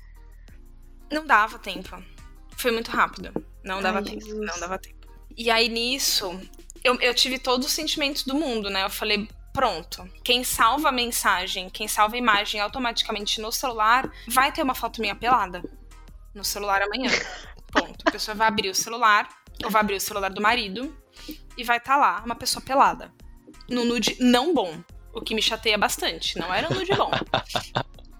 [1.11, 2.01] não dava tempo.
[2.57, 3.33] Foi muito rápido.
[3.63, 4.21] Não dava Ai, tempo.
[4.25, 4.45] Jesus.
[4.45, 5.02] Não dava tempo.
[5.35, 6.39] E aí nisso,
[6.83, 8.83] eu, eu tive todos os sentimentos do mundo, né?
[8.83, 10.07] Eu falei, pronto.
[10.23, 14.99] Quem salva a mensagem, quem salva a imagem automaticamente no celular, vai ter uma foto
[14.99, 15.63] minha pelada
[16.33, 17.09] no celular amanhã.
[17.71, 18.03] Ponto.
[18.05, 19.29] A pessoa vai abrir o celular,
[19.63, 20.95] ou vai abrir o celular do marido,
[21.57, 23.13] e vai estar lá uma pessoa pelada.
[23.69, 24.83] No nude não bom.
[25.13, 26.37] O que me chateia bastante.
[26.39, 27.11] Não era um nude bom.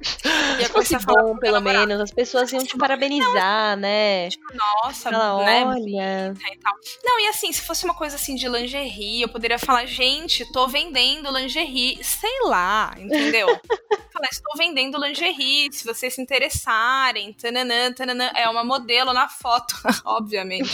[0.03, 2.79] Se fosse a falar bom, com meu pelo namorado, menos, as pessoas iam te bom,
[2.79, 4.29] parabenizar, né?
[4.53, 5.65] Nossa, Falar, né?
[5.65, 6.33] olha.
[6.53, 6.73] e tal.
[7.03, 10.67] Não, e assim, se fosse uma coisa assim de lingerie, eu poderia falar, gente, tô
[10.67, 13.47] vendendo lingerie, sei lá, entendeu?
[14.13, 19.75] falar, estou vendendo lingerie, se vocês se interessarem, tananã, tananã, é uma modelo na foto,
[20.05, 20.69] obviamente,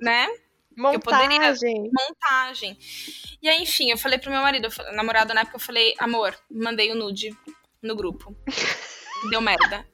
[0.00, 0.26] né?
[0.92, 1.90] Eu poderia- Montagem.
[1.92, 2.78] Montagem.
[3.42, 6.92] E aí, enfim, eu falei pro meu marido, namorado na época, eu falei, amor, mandei
[6.92, 7.36] o nude
[7.82, 8.36] no grupo.
[9.30, 9.86] Deu merda.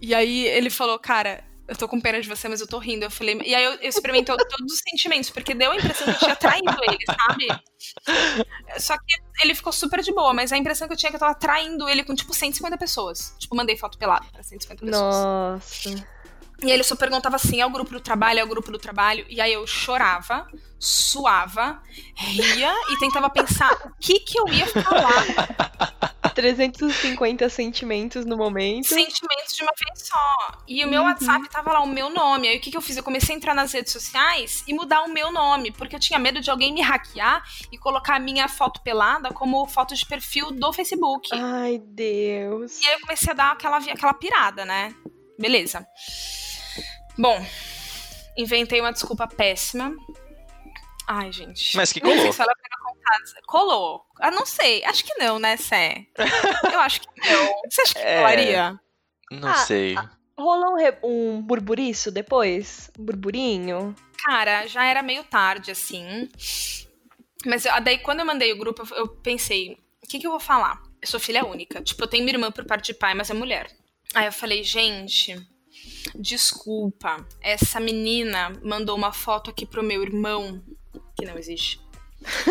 [0.00, 3.04] E aí ele falou, cara, eu tô com pena de você, mas eu tô rindo.
[3.04, 6.12] Eu falei, e aí eu, eu experimentou todos os sentimentos, porque deu a impressão que
[6.12, 7.46] eu tinha traído ele, sabe?
[8.78, 11.16] Só que ele ficou super de boa, mas a impressão que eu tinha é que
[11.16, 13.34] eu tava traindo ele com, tipo, 150 pessoas.
[13.38, 15.14] Tipo, mandei foto pelada pra 150 pessoas.
[15.14, 15.90] Nossa.
[16.62, 18.78] E aí ele só perguntava assim, é o grupo do trabalho, é o grupo do
[18.78, 19.26] trabalho.
[19.28, 20.46] E aí eu chorava,
[20.78, 21.82] suava,
[22.14, 26.15] ria e tentava pensar o que que eu ia falar.
[26.36, 28.86] 350 sentimentos no momento.
[28.88, 30.52] Sentimentos de uma vez só.
[30.68, 31.08] E o meu Uhum.
[31.08, 32.46] WhatsApp tava lá, o meu nome.
[32.46, 32.96] Aí o que que eu fiz?
[32.96, 36.18] Eu comecei a entrar nas redes sociais e mudar o meu nome, porque eu tinha
[36.18, 40.50] medo de alguém me hackear e colocar a minha foto pelada como foto de perfil
[40.52, 41.30] do Facebook.
[41.32, 42.80] Ai, Deus.
[42.82, 44.94] E aí eu comecei a dar aquela, aquela pirada, né?
[45.38, 45.86] Beleza.
[47.18, 47.44] Bom,
[48.36, 49.94] inventei uma desculpa péssima.
[51.08, 51.76] Ai, gente.
[51.76, 52.32] Mas que Não sei colou.
[52.32, 52.52] se ela
[53.46, 54.04] Colou.
[54.20, 54.84] Ah, não sei.
[54.84, 56.06] Acho que não, né, Sé?
[56.72, 57.62] Eu acho que não.
[57.70, 58.16] Você acha que É.
[58.18, 58.80] colaria?
[59.30, 59.94] Não Ah, sei.
[60.38, 62.90] Rolou um, re- um burburiço depois?
[62.98, 63.94] Um burburinho?
[64.24, 66.28] Cara, já era meio tarde, assim.
[67.44, 70.30] Mas eu- daí, quando eu mandei o grupo, eu, eu pensei, o que, que eu
[70.30, 70.82] vou falar?
[71.00, 71.80] Eu sou filha única.
[71.82, 73.70] Tipo, eu tenho minha irmã por parte de pai, mas é mulher.
[74.14, 75.36] Aí eu falei, gente,
[76.14, 77.24] desculpa.
[77.40, 80.62] Essa menina mandou uma foto aqui pro meu irmão,
[81.18, 81.80] que não existe.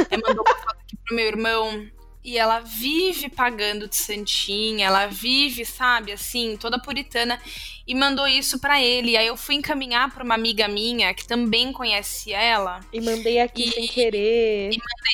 [0.09, 1.87] É, mandou uma foto aqui pro meu irmão.
[2.27, 7.39] E ela vive pagando de santinha, ela vive, sabe, assim, toda puritana
[7.85, 9.11] e mandou isso pra ele.
[9.11, 13.39] E aí eu fui encaminhar pra uma amiga minha que também conhece ela, E mandei
[13.39, 14.71] aqui E- sem querer.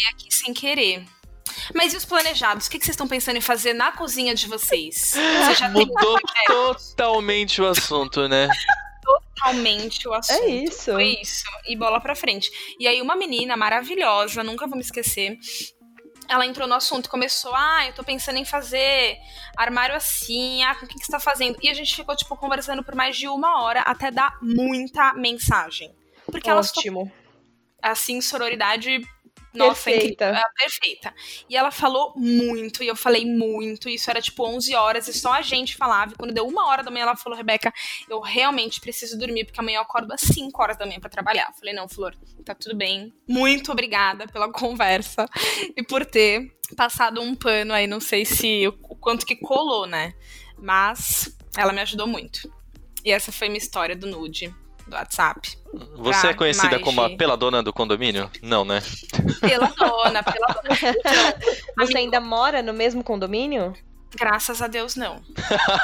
[0.09, 1.03] aqui sem querer.
[1.75, 2.67] Mas e os planejados?
[2.67, 4.95] O que que vocês estão pensando em fazer na cozinha de vocês?
[5.13, 8.47] Você já tem Mudou totalmente o assunto, né?
[9.01, 10.43] Totalmente o assunto.
[10.43, 10.91] É isso.
[10.91, 11.43] Foi isso.
[11.67, 12.49] E bola pra frente.
[12.79, 15.37] E aí uma menina maravilhosa, nunca vou me esquecer.
[16.29, 19.17] Ela entrou no assunto e começou, ah, eu tô pensando em fazer
[19.57, 21.57] armário assim, ah, com o que, que você tá fazendo?
[21.61, 25.93] E a gente ficou, tipo, conversando por mais de uma hora até dar muita mensagem.
[26.25, 27.11] Porque elas Ótimo.
[27.81, 29.01] assim, sororidade
[29.53, 30.25] Nossa, é Perfeita.
[30.25, 30.43] incrível.
[30.47, 31.13] É perfeita.
[31.49, 33.89] E ela falou muito, e eu falei muito.
[33.89, 36.13] Isso era tipo 11 horas, e só a gente falava.
[36.13, 37.73] E quando deu uma hora da manhã, ela falou: Rebeca,
[38.09, 41.47] eu realmente preciso dormir, porque amanhã eu acordo às 5 horas da manhã pra trabalhar.
[41.49, 43.13] Eu falei: Não, Flor, tá tudo bem.
[43.27, 45.25] Muito obrigada pela conversa
[45.75, 47.87] e por ter passado um pano aí.
[47.87, 50.13] Não sei se o quanto que colou, né?
[50.57, 52.51] Mas ela me ajudou muito.
[53.03, 54.53] E essa foi minha história do nude
[54.91, 55.57] do WhatsApp.
[55.95, 58.29] Você é conhecida como a de- peladona do condomínio?
[58.41, 58.83] Não, né?
[59.39, 60.75] Pela dona, pela dona.
[61.79, 63.73] Você ainda mora no mesmo condomínio?
[64.15, 65.21] graças a Deus, não.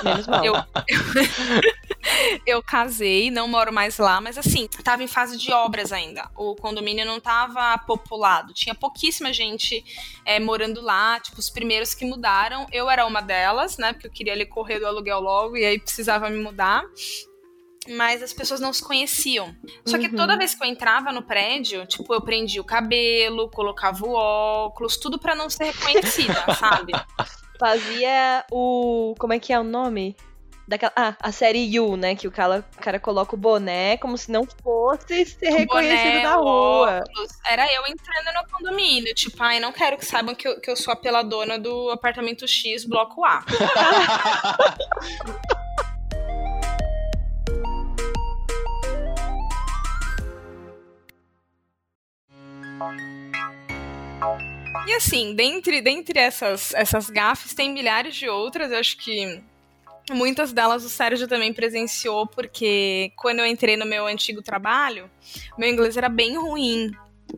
[0.04, 0.44] Menos mal.
[0.44, 0.54] Eu,
[2.46, 6.30] eu casei, não moro mais lá, mas assim, tava em fase de obras ainda.
[6.36, 8.54] O condomínio não tava populado.
[8.54, 9.84] Tinha pouquíssima gente
[10.26, 12.68] é, morando lá, tipo, os primeiros que mudaram.
[12.72, 13.94] Eu era uma delas, né?
[13.94, 16.84] Porque eu queria ali correr do aluguel logo e aí precisava me mudar.
[17.90, 19.56] Mas as pessoas não se conheciam.
[19.86, 20.16] Só que Uhum.
[20.16, 24.98] toda vez que eu entrava no prédio, tipo, eu prendia o cabelo, colocava o óculos,
[24.98, 26.94] tudo pra não ser reconhecida, sabe?
[27.60, 29.16] Fazia o.
[29.18, 30.16] Como é que é o nome?
[30.68, 32.14] Daquela, ah, a série You, né?
[32.14, 36.24] Que o cara, o cara coloca o boné como se não fosse ser reconhecido boné,
[36.24, 37.04] na rua.
[37.06, 37.30] óculos.
[37.50, 39.16] Era eu entrando no condomínio.
[39.16, 42.46] Tipo, ai, não quero que saibam que eu, que eu sou a peladona do apartamento
[42.46, 43.46] X, bloco A.
[54.88, 58.72] E assim, dentre, dentre essas, essas gafes, tem milhares de outras.
[58.72, 59.42] Eu acho que
[60.12, 65.10] muitas delas o Sérgio também presenciou, porque quando eu entrei no meu antigo trabalho,
[65.58, 66.92] meu inglês era bem ruim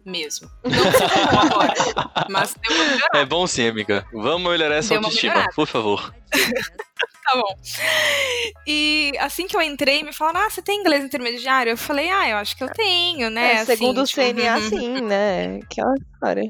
[0.06, 0.50] mesmo.
[0.64, 1.74] Não sei como agora,
[2.30, 3.18] mas deu uma melhorada.
[3.18, 4.06] É bom sim, amiga.
[4.14, 5.56] Vamos melhorar essa autoestima, melhorada.
[5.56, 6.14] por favor.
[7.30, 7.56] Tá bom.
[8.66, 11.72] E assim que eu entrei, me falaram: Ah, você tem inglês intermediário?
[11.72, 13.54] Eu falei: Ah, eu acho que eu tenho, né?
[13.54, 14.70] É, Assim, segundo o tipo, CNA, uhum.
[14.70, 15.60] sim, né?
[15.64, 16.48] Aquela história.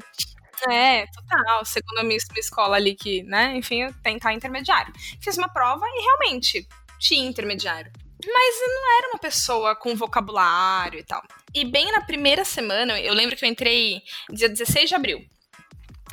[0.70, 1.64] É, total.
[1.64, 4.92] Segundo a minha, minha escola ali, que, né, enfim, eu tentar intermediário.
[5.22, 6.66] Fiz uma prova e realmente
[6.98, 7.90] tinha intermediário.
[8.26, 11.22] Mas eu não era uma pessoa com vocabulário e tal.
[11.54, 15.24] E bem na primeira semana, eu lembro que eu entrei dia 16 de abril.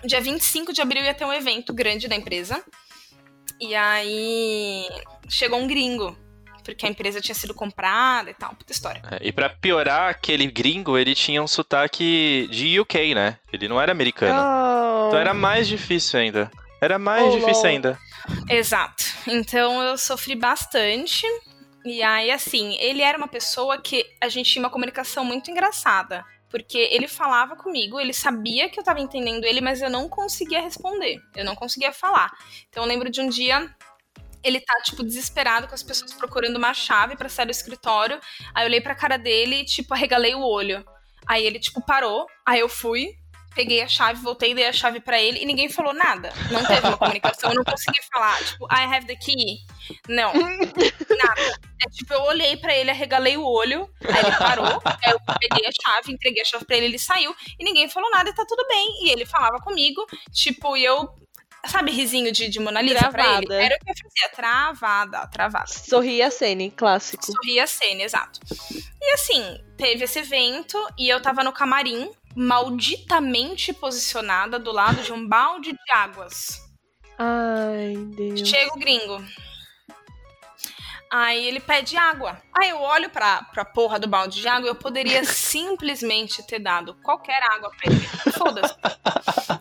[0.06, 2.64] Dia 25 de abril ia ter um evento grande da empresa.
[3.60, 4.88] E aí
[5.30, 6.18] chegou um gringo.
[6.64, 9.02] Porque a empresa tinha sido comprada e tal, puta história.
[9.10, 13.38] É, e pra piorar, aquele gringo, ele tinha um sotaque de UK, né?
[13.54, 14.38] Ele não era americano.
[14.38, 15.08] Oh.
[15.08, 16.52] Então era mais difícil ainda.
[16.82, 17.66] Era mais Oh, difícil lol.
[17.72, 17.98] ainda.
[18.50, 19.06] Exato.
[19.26, 21.26] Então eu sofri bastante.
[21.86, 26.26] E aí, assim, ele era uma pessoa que a gente tinha uma comunicação muito engraçada.
[26.50, 30.62] Porque ele falava comigo, ele sabia que eu tava entendendo ele, mas eu não conseguia
[30.62, 31.20] responder.
[31.36, 32.32] Eu não conseguia falar.
[32.70, 33.70] Então eu lembro de um dia.
[34.44, 38.20] Ele tá, tipo, desesperado com as pessoas procurando uma chave pra sair do escritório.
[38.54, 40.86] Aí eu olhei pra cara dele e, tipo, arregalei o olho.
[41.28, 42.26] Aí ele, tipo, parou.
[42.46, 43.10] Aí eu fui,
[43.58, 46.32] peguei a chave, voltei, dei a chave pra ele e ninguém falou nada.
[46.52, 49.58] Não teve uma comunicação, eu não consegui falar, tipo, I have the key.
[50.08, 51.41] Não, nada.
[51.84, 55.67] É tipo, eu olhei pra ele, arregalei o olho, aí ele parou, aí eu peguei
[55.67, 58.46] a chave, entreguei a chave pra ele, ele saiu e ninguém falou nada e tá
[58.48, 59.06] tudo bem.
[59.06, 61.10] E ele falava comigo, tipo, e eu.
[61.65, 63.48] Sabe, risinho de, de Mona Lisa pra ele?
[63.48, 63.63] Travada.
[63.65, 65.67] Era o que eu fazia, travada, travada.
[65.67, 67.26] Sorria a Sene, clássico.
[67.26, 68.39] Sorria a cena, exato.
[69.02, 75.12] E assim, teve esse evento e eu tava no camarim, malditamente posicionada do lado de
[75.12, 76.62] um balde de águas.
[77.17, 78.47] Ai, Deus.
[78.47, 79.26] Chega o gringo.
[81.10, 82.39] Aí ele pede água.
[82.56, 86.60] Aí eu olho pra, pra porra do balde de água e eu poderia simplesmente ter
[86.60, 88.08] dado qualquer água pra ele.
[88.34, 88.76] Foda-se.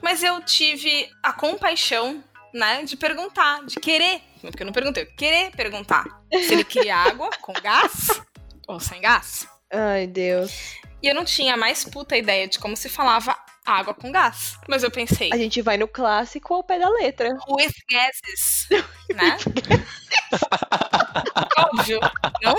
[0.03, 4.21] Mas eu tive a compaixão, né, de perguntar, de querer.
[4.43, 8.23] Porque eu não perguntei, eu querer perguntar se ele queria água com gás
[8.69, 9.49] ou sem gás.
[9.73, 10.77] Ai, Deus.
[11.03, 14.57] E eu não tinha a mais puta ideia de como se falava água com gás.
[14.69, 17.31] Mas eu pensei, A gente vai no clássico ao pé da letra.
[17.49, 18.69] with gases,
[19.15, 19.37] né?
[21.59, 22.01] Óbvio,
[22.43, 22.55] não?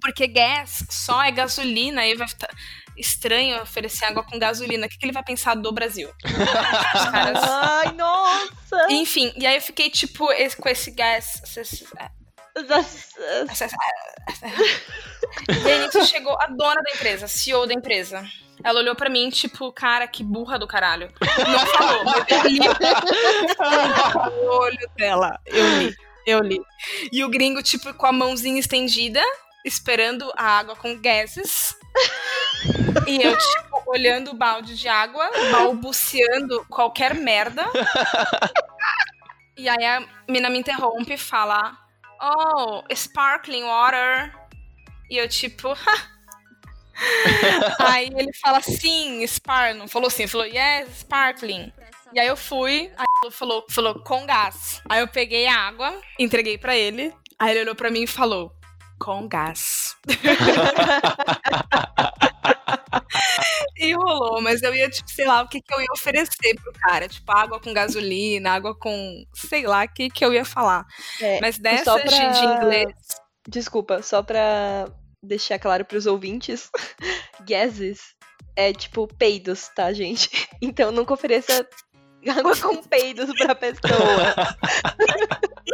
[0.00, 2.48] Porque gas só é gasolina e vai ficar
[2.96, 4.86] estranho oferecer água com gasolina.
[4.86, 6.10] O que, que ele vai pensar do Brasil?
[7.34, 8.86] Ai, nossa.
[8.90, 11.42] Enfim, e aí eu fiquei tipo esse- com esse gás.
[11.56, 11.86] esse-
[15.48, 18.24] E nisso chegou a dona da empresa, a CEO da empresa.
[18.62, 21.10] Ela olhou pra mim, tipo, cara, que burra do caralho.
[21.20, 22.60] Não falou, mas eu li
[24.46, 25.40] o olho dela.
[25.46, 26.60] Eu li, eu li.
[27.10, 29.22] E o gringo, tipo, com a mãozinha estendida,
[29.64, 31.74] esperando a água com gases.
[33.06, 37.64] E eu, tipo, olhando o balde de água, balbuciando qualquer merda.
[39.56, 41.76] E aí a mina me interrompe e fala:
[42.22, 44.32] Oh, sparkling water.
[45.10, 45.76] E eu, tipo,
[47.80, 49.88] aí ele fala sim, sparkling.
[49.88, 51.72] Falou assim, falou, yes, sparkling.
[52.12, 54.80] E aí eu fui, aí ele falou, falou com gás.
[54.88, 57.12] Aí eu peguei a água, entreguei para ele.
[57.38, 58.54] Aí ele olhou para mim e falou,
[59.00, 59.96] com gás.
[63.76, 66.72] e rolou, mas eu ia, tipo, sei lá, o que, que eu ia oferecer pro
[66.72, 67.08] cara.
[67.08, 69.24] Tipo, água com gasolina, água com.
[69.34, 70.84] sei lá, o que, que eu ia falar.
[71.20, 72.10] É, mas dessas pra...
[72.10, 72.94] de, de inglês.
[73.48, 74.88] Desculpa, só pra
[75.22, 76.70] deixar claro pros ouvintes,
[77.46, 78.00] gases
[78.56, 80.30] é tipo peidos, tá, gente?
[80.62, 81.66] Então nunca ofereça
[82.28, 84.34] água com peidos pra pessoa.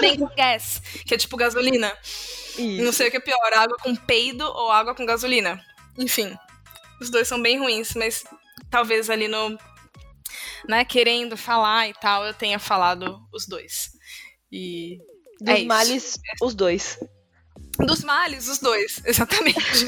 [0.00, 1.92] Nem com gas, que é tipo gasolina.
[2.58, 2.82] Isso.
[2.82, 5.62] Não sei o que é pior, água com peido ou água com gasolina.
[5.98, 6.36] Enfim,
[7.00, 8.24] os dois são bem ruins, mas
[8.70, 9.58] talvez ali no.
[10.68, 13.90] Né, querendo falar e tal, eu tenha falado os dois.
[14.50, 14.98] E.
[15.40, 16.98] Dos é males, os dois.
[17.78, 19.84] Dos males, os dois, exatamente.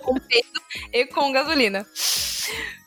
[0.00, 1.86] com peito e com gasolina.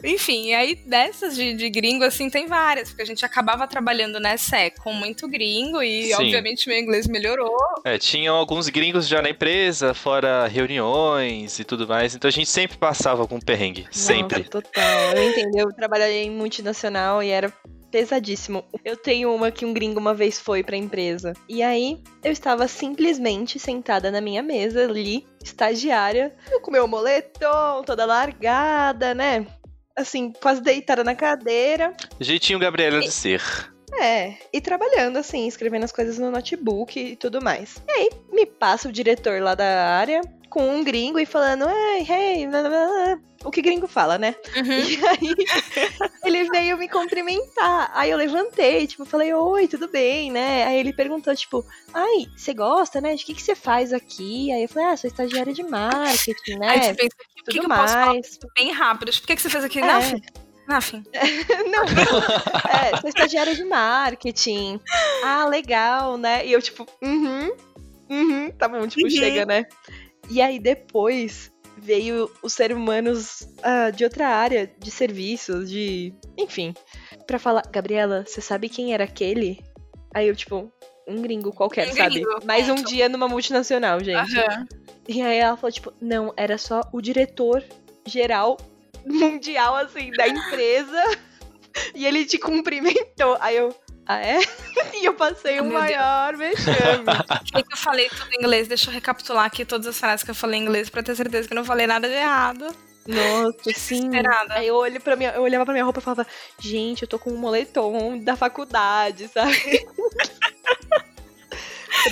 [0.04, 4.20] Enfim, e aí dessas de, de gringo, assim, tem várias, porque a gente acabava trabalhando
[4.20, 6.14] nessa né, com muito gringo e, Sim.
[6.14, 7.58] obviamente, meu inglês melhorou.
[7.84, 12.50] É, tinham alguns gringos já na empresa, fora reuniões e tudo mais, então a gente
[12.50, 14.44] sempre passava algum perrengue, Nossa, sempre.
[14.44, 17.52] Total, eu entendo, eu trabalhei em multinacional e era
[17.92, 18.64] pesadíssimo.
[18.84, 21.34] Eu tenho uma que um gringo uma vez foi pra empresa.
[21.48, 28.06] E aí, eu estava simplesmente sentada na minha mesa ali, estagiária, com meu moletom, toda
[28.06, 29.46] largada, né?
[29.96, 31.94] Assim, quase deitada na cadeira.
[32.20, 33.42] Jeitinho Gabriela de ser.
[34.00, 37.82] É, e trabalhando assim, escrevendo as coisas no notebook e tudo mais.
[37.88, 40.22] E aí, me passa o diretor lá da área
[40.56, 44.34] com um gringo e falando, hey, hey, blá, blá, blá o que gringo fala, né?
[44.56, 44.80] Uhum.
[44.96, 45.36] E aí
[46.24, 47.92] ele veio me cumprimentar.
[47.94, 50.64] Aí eu levantei, tipo, falei, oi, tudo bem, né?
[50.64, 51.64] Aí ele perguntou, tipo,
[51.94, 53.16] ai, você gosta, né?
[53.16, 54.50] De que, que você faz aqui?
[54.54, 56.70] Aí eu falei, ah, sou estagiária de marketing, né?
[56.70, 57.92] Aí você pensa, tudo que, que mais.
[57.92, 59.12] Eu posso falar bem rápido.
[59.12, 59.80] Por que, que você fez aqui?
[59.80, 59.86] É.
[59.86, 60.22] Nothing.
[60.68, 61.04] Nothing.
[61.70, 64.80] não, é, sou estagiária de marketing.
[65.22, 66.48] Ah, legal, né?
[66.48, 67.52] E eu, tipo, uhum,
[68.10, 69.10] uhum, tá bom, tipo, uhum.
[69.12, 69.66] chega, né?
[70.30, 76.14] E aí depois veio os seres humanos uh, de outra área, de serviços, de.
[76.38, 76.74] Enfim.
[77.28, 79.64] para falar, Gabriela, você sabe quem era aquele?
[80.14, 80.72] Aí eu, tipo,
[81.08, 82.22] um gringo qualquer, um sabe?
[82.22, 84.36] Gringo, Mais um dia numa multinacional, gente.
[84.38, 84.66] Uhum.
[85.08, 87.64] E aí ela falou, tipo, não, era só o diretor
[88.06, 88.58] geral
[89.06, 91.04] mundial, assim, da empresa.
[91.94, 93.38] e ele te cumprimentou.
[93.40, 93.76] Aí eu.
[94.08, 94.40] Ah, é?
[95.02, 97.06] e eu passei o maior vexame.
[97.56, 98.68] O que eu falei tudo em inglês?
[98.68, 101.48] Deixa eu recapitular aqui todas as frases que eu falei em inglês pra ter certeza
[101.48, 102.76] que eu não falei nada de errado.
[103.08, 104.10] Nossa, sim.
[104.50, 106.28] Aí eu, olhei pra minha, eu olhava pra minha roupa e falava,
[106.60, 109.86] gente, eu tô com um moletom da faculdade, sabe?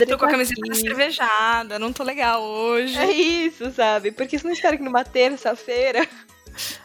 [0.08, 2.98] tô com a camiseta cervejada, não tô legal hoje.
[2.98, 4.12] É isso, sabe?
[4.12, 6.08] Porque você não espera que numa terça-feira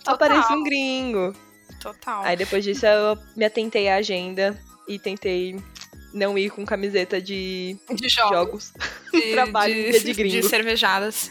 [0.05, 1.35] apareça um gringo.
[1.81, 2.25] Total.
[2.25, 5.57] Aí depois disso eu me atentei à agenda e tentei
[6.13, 8.73] não ir com camiseta de, de jogos, jogos.
[9.13, 10.41] De, trabalho de, de gringo.
[10.41, 11.31] De cervejadas.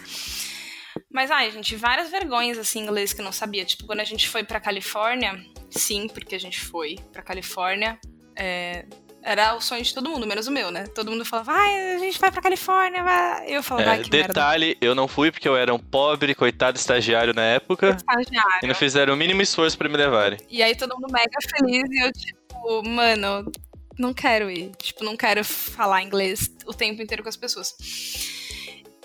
[1.12, 3.64] Mas, ai, gente, várias vergonhas, assim, em inglês que eu não sabia.
[3.64, 5.40] Tipo, quando a gente foi pra Califórnia,
[5.70, 8.00] sim, porque a gente foi pra Califórnia,
[8.36, 8.86] é,
[9.22, 10.86] era o sonho de todo mundo, menos o meu, né?
[10.88, 13.46] Todo mundo falava, vai, a gente vai pra Califórnia, vai.
[13.48, 14.86] Eu falava, é, que Detalhe, merda.
[14.86, 17.98] eu não fui porque eu era um pobre, coitado estagiário na época.
[17.98, 18.60] Estagiário.
[18.64, 20.40] E não fizeram o mínimo esforço pra me levarem.
[20.50, 22.37] E aí todo mundo mega feliz e eu, tipo,
[22.84, 23.52] mano,
[23.98, 24.72] não quero ir.
[24.78, 27.76] Tipo, não quero falar inglês o tempo inteiro com as pessoas.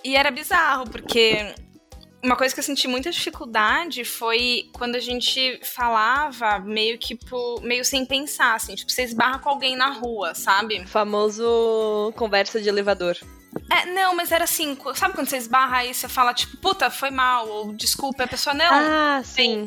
[0.05, 1.55] E era bizarro, porque
[2.23, 7.19] uma coisa que eu senti muita dificuldade foi quando a gente falava meio que
[7.63, 10.87] meio sem pensar, assim, tipo, você esbarra com alguém na rua, sabe?
[10.87, 13.17] Famoso conversa de elevador.
[13.71, 17.11] É, não, mas era assim, sabe quando você esbarra e você fala, tipo, puta, foi
[17.11, 18.73] mal, ou desculpa, a pessoa não.
[18.73, 19.67] Ah, sim.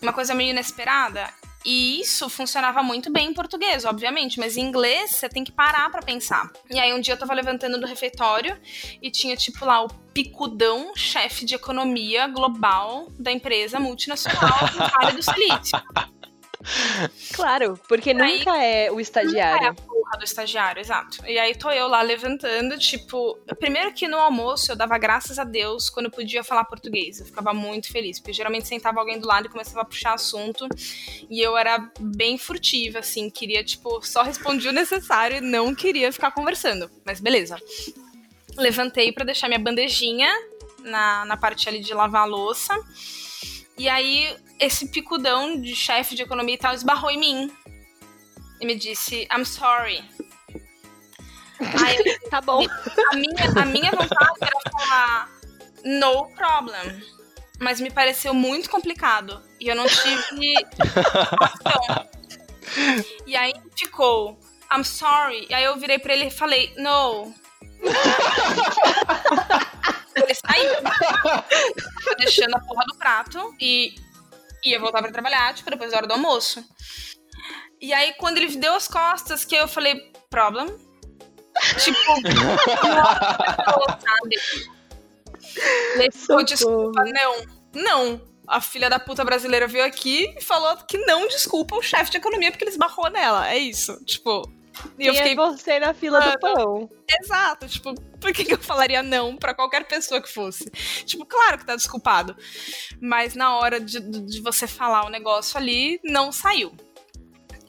[0.00, 1.28] Uma coisa meio inesperada.
[1.66, 5.90] E isso funcionava muito bem em português, obviamente, mas em inglês você tem que parar
[5.90, 6.48] para pensar.
[6.70, 8.56] E aí um dia eu tava levantando do refeitório
[9.02, 15.16] e tinha tipo lá o picudão chefe de economia global da empresa multinacional do Vale
[15.16, 15.82] do Silício.
[17.32, 19.68] Claro, porque aí, nunca é o estagiário.
[19.68, 21.18] Nunca é a porra do estagiário, exato.
[21.26, 25.44] E aí tô eu lá levantando, tipo, primeiro que no almoço eu dava graças a
[25.44, 27.20] Deus quando eu podia falar português.
[27.20, 30.68] Eu ficava muito feliz, porque geralmente sentava alguém do lado e começava a puxar assunto.
[31.28, 36.12] E eu era bem furtiva, assim, queria, tipo, só respondia o necessário e não queria
[36.12, 36.90] ficar conversando.
[37.04, 37.56] Mas beleza.
[38.56, 40.28] Levantei para deixar minha bandejinha
[40.80, 42.74] na, na parte ali de lavar a louça.
[43.78, 47.52] E aí, esse picudão de chefe de economia e tal esbarrou em mim.
[48.60, 50.02] E me disse, I'm sorry.
[51.60, 52.66] Aí, tá bom.
[53.12, 55.30] A minha, a minha vontade era falar,
[55.84, 57.02] no problem.
[57.58, 59.42] Mas me pareceu muito complicado.
[59.60, 60.54] E eu não tive
[61.40, 62.06] ação.
[63.26, 64.38] E aí ficou,
[64.72, 65.46] I'm sorry.
[65.48, 67.32] E aí eu virei pra ele e falei, no.
[70.16, 70.72] ele saiu.
[72.18, 73.94] Deixando a porra do prato e
[74.64, 76.64] ia voltar pra trabalhar, tipo, depois da hora do almoço.
[77.80, 80.66] E aí, quando ele deu as costas, que eu falei, problem?
[81.78, 81.98] Tipo,
[84.00, 84.36] sabe?
[85.94, 87.56] Ele ficou, desculpa, não.
[87.74, 88.36] Não.
[88.48, 92.18] A filha da puta brasileira veio aqui e falou que não desculpa o chefe de
[92.18, 93.48] economia porque ele esbarrou nela.
[93.48, 94.02] É isso.
[94.04, 94.42] Tipo.
[94.98, 95.32] E eu fiquei.
[95.32, 96.90] É você na fila do pão.
[97.20, 97.68] Exato.
[97.68, 100.70] Tipo, por que, que eu falaria não para qualquer pessoa que fosse?
[101.04, 102.36] Tipo, claro que tá desculpado.
[103.00, 106.74] Mas na hora de, de você falar o negócio ali, não saiu.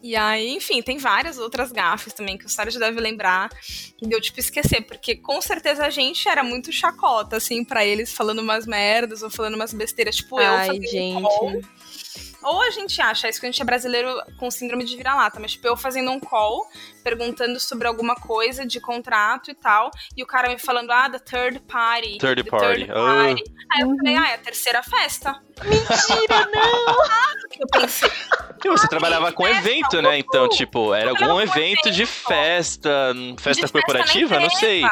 [0.02, 3.50] E aí, enfim, tem várias outras gafes também que o Sérgio deve lembrar
[4.02, 8.14] e deu tipo esquecer, porque com certeza a gente era muito chacota, assim, para eles
[8.14, 11.22] falando umas merdas ou falando umas besteiras, tipo Ai, eu fazendo gente.
[11.22, 11.62] call
[12.44, 15.54] ou a gente acha isso que a gente é brasileiro com síndrome de vira-lata, mas
[15.54, 16.66] tipo, eu fazendo um call,
[17.04, 21.20] perguntando sobre alguma coisa de contrato e tal, e o cara me falando, ah, the
[21.20, 22.18] third party.
[22.18, 22.86] Third party.
[22.86, 22.92] Third party.
[22.92, 23.48] Oh.
[23.72, 25.42] Aí eu falei, ah, é a terceira festa.
[25.64, 27.50] Mentira, não!
[27.50, 28.12] Que eu pensei.
[28.64, 30.20] E você ah, trabalhava com festa, evento, né?
[30.20, 34.36] Então, tipo, era algum evento, evento de festa, festa de corporativa?
[34.36, 34.84] Festa não sei.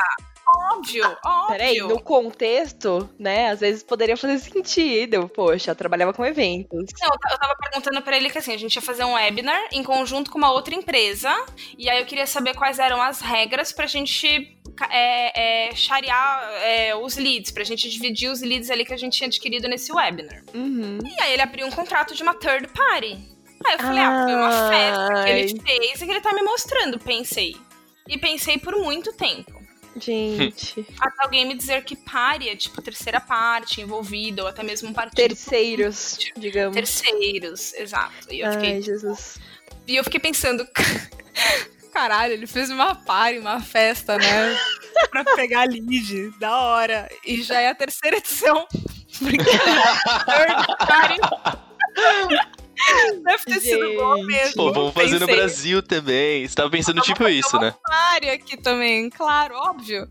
[0.72, 1.48] Óbvio, óbvio.
[1.48, 3.50] Peraí, no contexto, né?
[3.50, 5.30] Às vezes poderia fazer sentido.
[5.30, 6.92] Poxa, trabalhava com eventos.
[7.02, 9.84] Não, eu tava perguntando pra ele que assim, a gente ia fazer um webinar em
[9.84, 11.32] conjunto com uma outra empresa.
[11.78, 14.58] E aí eu queria saber quais eram as regras pra gente
[14.90, 19.18] é, é, charear é, os leads, pra gente dividir os leads ali que a gente
[19.18, 20.44] tinha adquirido nesse webinar.
[20.54, 21.00] Uhum.
[21.04, 23.36] E aí ele abriu um contrato de uma third party.
[23.66, 26.42] Aí eu falei, ah, foi uma festa que ele fez e que ele tá me
[26.42, 27.56] mostrando, pensei.
[28.08, 29.65] E pensei por muito tempo.
[29.98, 30.86] Gente.
[31.00, 34.94] Até alguém me dizer que pare é tipo terceira parte envolvida, ou até mesmo um
[34.94, 35.16] partido.
[35.16, 36.40] Terceiros, político.
[36.40, 36.76] digamos.
[36.76, 38.32] Terceiros, exato.
[38.32, 38.82] E eu Ai, fiquei.
[38.82, 39.40] Jesus.
[39.88, 40.68] E eu fiquei pensando.
[41.94, 44.58] Caralho, ele fez uma party, uma festa, né?
[45.10, 46.32] pra pegar a lead.
[46.40, 47.10] Da hora.
[47.26, 48.68] E já é a terceira edição.
[49.18, 49.50] Porque
[53.24, 53.64] Deve ter Gente.
[53.64, 54.56] sido bom mesmo.
[54.56, 55.20] Pô, vamos fazer Pensei.
[55.20, 56.48] no Brasil também.
[56.48, 57.74] Você tava pensando tipo isso, né?
[57.90, 60.08] área aqui também, claro, óbvio.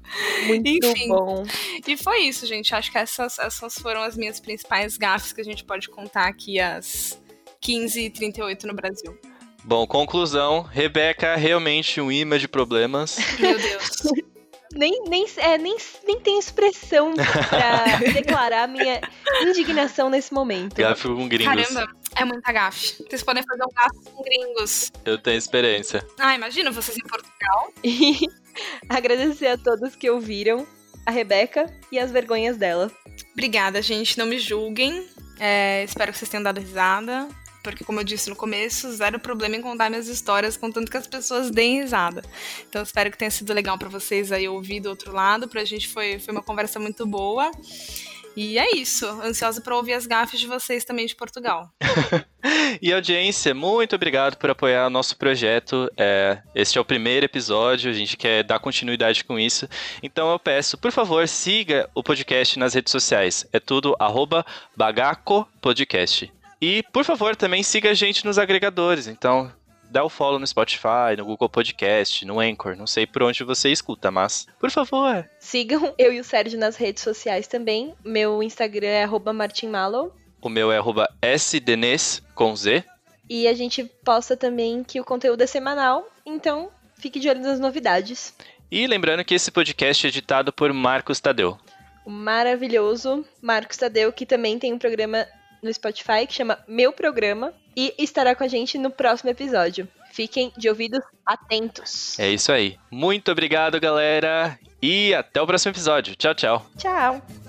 [0.47, 1.45] Muito Enfim, bom.
[1.87, 2.75] E foi isso, gente.
[2.75, 6.61] Acho que essas, essas foram as minhas principais gafes que a gente pode contar aqui
[6.61, 7.19] às
[7.65, 9.19] 15h38 no Brasil.
[9.63, 13.17] Bom, conclusão, Rebeca realmente um imã de problemas.
[13.39, 14.03] Meu Deus.
[14.75, 17.15] nem, nem, é, nem, nem tem expressão
[17.49, 19.01] pra declarar minha
[19.43, 20.75] indignação nesse momento.
[20.75, 21.69] Gafe com gringos.
[21.69, 23.05] Caramba, é muita gafe.
[23.09, 24.93] Vocês podem fazer um gafe com gringos.
[25.05, 26.07] Eu tenho experiência.
[26.19, 27.73] Ah, imagina vocês em Portugal.
[27.85, 28.29] E
[28.89, 30.67] agradecer a todos que ouviram,
[31.05, 32.91] a Rebeca e as vergonhas dela.
[33.33, 34.17] Obrigada, gente.
[34.17, 35.09] Não me julguem.
[35.41, 37.29] É, espero que vocês tenham dado risada
[37.65, 41.07] porque como eu disse no começo, zero problema em contar minhas histórias, contanto que as
[41.07, 42.23] pessoas deem risada.
[42.69, 45.89] Então espero que tenha sido legal para vocês aí ouvir do outro lado, pra gente
[45.89, 47.51] foi, foi uma conversa muito boa.
[48.37, 51.71] E é isso, ansiosa para ouvir as gafes de vocês também de Portugal.
[52.83, 55.89] e audiência, muito obrigado por apoiar o nosso projeto.
[55.97, 59.69] É, este é o primeiro episódio, a gente quer dar continuidade com isso.
[60.03, 63.47] Então eu peço, por favor, siga o podcast nas redes sociais.
[63.53, 64.45] É tudo arroba
[64.77, 66.33] bagacopodcast.
[66.67, 69.07] E, por favor, também siga a gente nos agregadores.
[69.07, 69.53] Então,
[69.91, 72.75] dá o follow no Spotify, no Google Podcast, no Anchor.
[72.75, 75.29] Não sei por onde você escuta, mas, por favor.
[75.39, 77.93] Sigam eu e o Sérgio nas redes sociais também.
[78.03, 80.17] Meu Instagram é martinmallow.
[80.41, 82.83] O meu é sdenes, com Z.
[83.29, 87.61] E a gente posta também que o conteúdo é semanal, então fique de olho nas
[87.61, 88.35] novidades.
[88.71, 91.59] E lembrando que esse podcast é editado por Marcos Tadeu.
[92.07, 95.27] O maravilhoso Marcos Tadeu, que também tem um programa
[95.65, 99.89] no Spotify que chama Meu Programa e estará com a gente no próximo episódio.
[100.13, 102.17] Fiquem de ouvidos atentos.
[102.21, 102.79] É isso aí.
[102.91, 106.15] Muito obrigado, galera, e até o próximo episódio.
[106.15, 106.67] Tchau, tchau.
[106.79, 107.44] Tchau.